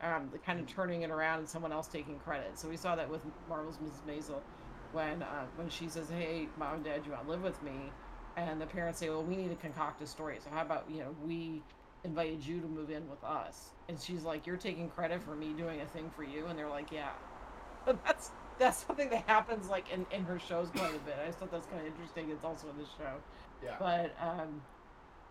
Um, 0.00 0.30
the 0.32 0.38
kind 0.38 0.58
of 0.60 0.66
turning 0.66 1.02
it 1.02 1.10
around 1.10 1.40
and 1.40 1.48
someone 1.48 1.72
else 1.72 1.88
taking 1.88 2.18
credit. 2.18 2.58
So 2.58 2.68
we 2.68 2.76
saw 2.76 2.96
that 2.96 3.08
with 3.08 3.24
Marvelous 3.48 3.78
Mrs. 3.78 4.04
Maisel 4.04 4.42
when 4.90 5.22
uh, 5.22 5.46
when 5.54 5.68
she 5.68 5.88
says, 5.88 6.08
"Hey, 6.10 6.50
mom 6.56 6.76
and 6.76 6.84
dad, 6.84 7.06
you 7.06 7.12
want 7.12 7.24
to 7.24 7.30
live 7.30 7.42
with 7.42 7.62
me?" 7.62 7.94
and 8.36 8.60
the 8.60 8.66
parents 8.66 8.98
say, 8.98 9.10
"Well, 9.10 9.24
we 9.24 9.36
need 9.36 9.48
to 9.50 9.56
concoct 9.56 10.00
a 10.02 10.06
story. 10.06 10.38
So 10.40 10.50
how 10.50 10.62
about 10.62 10.90
you 10.90 11.00
know 11.00 11.14
we 11.20 11.64
invited 12.04 12.44
you 12.44 12.60
to 12.60 12.68
move 12.68 12.90
in 12.90 13.08
with 13.08 13.22
us?" 13.24 13.74
And 13.88 14.00
she's 14.00 14.24
like, 14.24 14.46
"You're 14.46 14.56
taking 14.56 14.90
credit 14.90 15.22
for 15.22 15.36
me 15.36 15.52
doing 15.54 15.80
a 15.82 15.86
thing 15.86 16.10
for 16.10 16.24
you," 16.24 16.46
and 16.46 16.58
they're 16.58 16.68
like, 16.70 16.90
"Yeah." 16.90 17.12
But 17.84 18.04
that's 18.04 18.32
that's 18.62 18.86
something 18.86 19.10
that 19.10 19.24
happens 19.26 19.68
like 19.68 19.90
in, 19.92 20.06
in 20.12 20.24
her 20.24 20.38
shows 20.38 20.68
quite 20.70 20.94
a 20.94 20.98
bit. 21.00 21.16
I 21.22 21.26
just 21.26 21.38
thought 21.38 21.50
that's 21.50 21.66
kind 21.66 21.80
of 21.80 21.86
interesting. 21.86 22.30
It's 22.30 22.44
also 22.44 22.68
in 22.68 22.78
the 22.78 22.84
show. 22.84 23.14
Yeah. 23.62 23.76
But 23.78 24.14
um, 24.20 24.62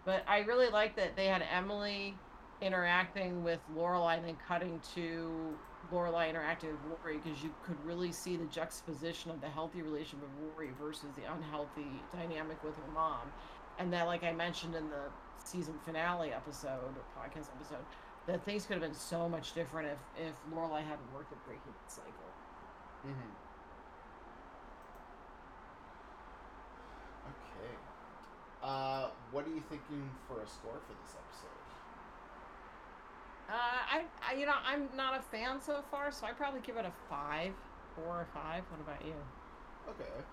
but 0.06 0.24
I 0.28 0.40
really 0.40 0.70
like 0.70 0.96
that 0.98 1.16
they 1.16 1.28
had 1.28 1.44
Emily 1.52 2.16
interacting 2.62 3.44
with 3.44 3.60
Lorelai 3.76 4.18
and 4.18 4.28
then 4.28 4.38
cutting 4.48 4.80
to 4.96 5.56
Lorelai 5.92 6.30
interacting 6.30 6.72
with 6.72 6.80
Rory 7.04 7.18
because 7.18 7.44
you 7.44 7.54
could 7.64 7.78
really 7.86 8.12
see 8.12 8.38
the 8.38 8.46
juxtaposition 8.46 9.32
of 9.32 9.42
the 9.42 9.50
healthy 9.50 9.82
relationship 9.82 10.22
with 10.22 10.52
Rory 10.54 10.70
versus 10.80 11.10
the 11.16 11.32
unhealthy 11.34 11.88
dynamic 12.14 12.64
with 12.64 12.76
her 12.76 12.92
mom. 12.94 13.32
And 13.80 13.92
that, 13.94 14.06
like 14.06 14.24
I 14.24 14.32
mentioned 14.32 14.76
in 14.76 14.90
the 14.90 15.10
season 15.44 15.74
finale 15.86 16.32
episode 16.34 16.94
or 16.96 17.04
podcast 17.18 17.48
episode, 17.56 17.84
that 18.28 18.44
things 18.46 18.66
could 18.66 18.74
have 18.74 18.84
been 18.84 18.94
so 18.94 19.28
much 19.28 19.54
different 19.54 19.90
if 19.90 20.28
if 20.28 20.34
Lorelai 20.54 20.84
hadn't 20.84 21.14
worked 21.14 21.32
at 21.32 21.44
breaking 21.46 21.74
the 21.88 21.92
cycle. 21.92 22.21
Mm-hmm. 23.06 23.34
Okay. 27.28 27.74
Uh, 28.64 29.10
what 29.32 29.46
are 29.46 29.50
you 29.50 29.62
thinking 29.70 30.10
for 30.28 30.42
a 30.42 30.48
score 30.48 30.80
for 30.88 30.94
this 31.04 31.16
episode? 31.16 31.50
Uh, 33.50 33.54
I, 33.54 34.04
I, 34.22 34.40
you 34.40 34.46
know, 34.46 34.54
I'm 34.66 34.88
not 34.96 35.20
a 35.20 35.22
fan 35.24 35.60
so 35.62 35.84
far, 35.92 36.12
so 36.12 36.26
I 36.26 36.32
probably 36.32 36.62
give 36.62 36.78
it 36.78 36.86
a 36.86 36.92
five, 37.10 37.52
four 37.96 38.22
or 38.22 38.28
five. 38.34 38.64
What 38.70 38.80
about 38.82 39.06
you? 39.06 39.16
Okay. 39.90 40.24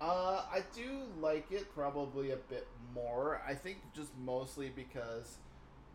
Uh, 0.00 0.44
I 0.52 0.62
do 0.74 1.04
like 1.20 1.50
it 1.50 1.74
probably 1.74 2.32
a 2.32 2.36
bit 2.36 2.68
more. 2.94 3.40
I 3.46 3.54
think 3.54 3.78
just 3.94 4.10
mostly 4.24 4.68
because 4.68 5.38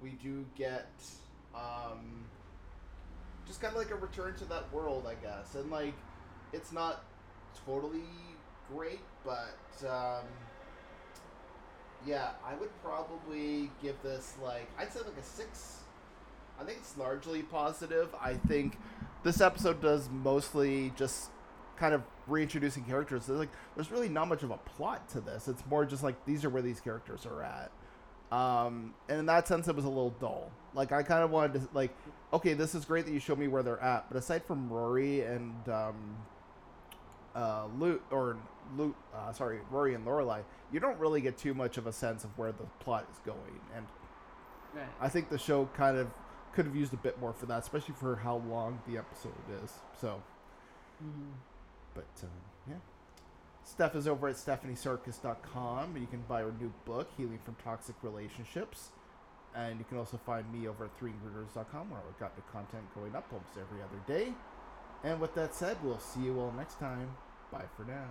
we 0.01 0.11
do 0.11 0.45
get, 0.55 0.89
um, 1.53 2.25
just 3.47 3.61
kind 3.61 3.73
of 3.73 3.79
like 3.79 3.91
a 3.91 3.95
return 3.95 4.35
to 4.35 4.45
that 4.45 4.71
world, 4.73 5.07
I 5.07 5.15
guess. 5.15 5.55
And 5.55 5.71
like, 5.71 5.93
it's 6.53 6.71
not 6.71 7.03
totally 7.65 8.03
great, 8.73 8.99
but 9.25 9.57
um, 9.87 10.25
yeah, 12.05 12.29
I 12.45 12.55
would 12.55 12.69
probably 12.83 13.71
give 13.81 13.95
this 14.03 14.33
like 14.43 14.69
I'd 14.77 14.91
say 14.91 14.99
like 14.99 15.17
a 15.19 15.23
six. 15.23 15.77
I 16.59 16.63
think 16.63 16.79
it's 16.79 16.97
largely 16.97 17.43
positive. 17.43 18.09
I 18.19 18.33
think 18.33 18.77
this 19.23 19.41
episode 19.41 19.81
does 19.81 20.09
mostly 20.09 20.91
just 20.95 21.29
kind 21.77 21.93
of 21.93 22.01
reintroducing 22.27 22.83
characters. 22.83 23.27
There's 23.27 23.39
like 23.39 23.51
there's 23.75 23.91
really 23.91 24.09
not 24.09 24.27
much 24.27 24.43
of 24.43 24.51
a 24.51 24.57
plot 24.57 25.07
to 25.09 25.21
this. 25.21 25.47
It's 25.47 25.63
more 25.69 25.85
just 25.85 26.03
like 26.03 26.25
these 26.25 26.43
are 26.43 26.49
where 26.49 26.61
these 26.61 26.79
characters 26.79 27.25
are 27.25 27.43
at. 27.43 27.71
Um, 28.29 28.93
and 29.07 29.19
in 29.19 29.25
that 29.27 29.47
sense, 29.47 29.67
it 29.67 29.75
was 29.75 29.85
a 29.85 29.89
little 29.89 30.09
dull. 30.19 30.51
Like 30.77 30.91
I 30.91 31.01
kind 31.01 31.23
of 31.23 31.31
wanted 31.31 31.53
to 31.61 31.67
like, 31.73 31.91
okay, 32.31 32.53
this 32.53 32.75
is 32.75 32.85
great 32.85 33.05
that 33.05 33.11
you 33.11 33.19
show 33.19 33.35
me 33.35 33.47
where 33.47 33.63
they're 33.63 33.81
at, 33.81 34.07
but 34.09 34.15
aside 34.17 34.43
from 34.45 34.69
Rory 34.69 35.21
and 35.21 35.67
um, 35.67 35.95
uh, 37.35 37.65
Luke 37.79 38.03
or 38.11 38.37
Luke, 38.77 38.95
uh, 39.13 39.33
sorry, 39.33 39.59
Rory 39.71 39.95
and 39.95 40.05
Lorelai, 40.05 40.43
you 40.71 40.79
don't 40.79 40.99
really 40.99 41.19
get 41.19 41.35
too 41.35 41.55
much 41.55 41.77
of 41.79 41.87
a 41.87 41.91
sense 41.91 42.23
of 42.23 42.37
where 42.37 42.51
the 42.51 42.65
plot 42.79 43.05
is 43.11 43.17
going. 43.25 43.59
And 43.75 43.85
Right. 44.75 44.85
I 45.01 45.09
think 45.09 45.29
the 45.29 45.37
show 45.39 45.67
kind 45.75 45.97
of 45.97 46.09
could 46.53 46.65
have 46.65 46.75
used 46.75 46.93
a 46.93 46.97
bit 46.97 47.19
more 47.19 47.33
for 47.33 47.47
that, 47.47 47.59
especially 47.59 47.95
for 47.95 48.17
how 48.17 48.35
long 48.47 48.79
the 48.85 48.97
episode 48.99 49.33
is. 49.63 49.79
So, 49.99 50.21
Mhm. 51.03 51.31
but 51.95 52.05
um, 52.21 52.29
yeah. 52.69 52.75
Steph 53.63 53.95
is 53.95 54.07
over 54.07 54.27
at 54.27 54.35
stephaniesarkis.com, 54.35 55.97
you 55.97 56.05
can 56.05 56.21
buy 56.27 56.41
her 56.41 56.51
new 56.59 56.71
book, 56.85 57.09
Healing 57.17 57.39
from 57.39 57.55
Toxic 57.55 57.95
Relationships. 58.03 58.91
And 59.57 59.79
you 59.79 59.85
can 59.85 59.97
also 59.97 60.19
find 60.23 60.45
me 60.53 60.67
over 60.67 60.85
at 60.85 60.99
3ingredients.com, 60.99 61.89
where 61.89 61.99
I've 61.99 62.19
got 62.19 62.35
the 62.35 62.43
content 62.53 62.83
going 62.93 63.15
up 63.15 63.25
almost 63.31 63.57
every 63.57 63.81
other 63.81 63.99
day. 64.05 64.33
And 65.03 65.19
with 65.19 65.33
that 65.33 65.55
said, 65.55 65.77
we'll 65.83 65.99
see 65.99 66.21
you 66.21 66.39
all 66.39 66.53
next 66.55 66.79
time. 66.79 67.09
Bye 67.51 67.65
for 67.75 67.83
now. 67.83 68.05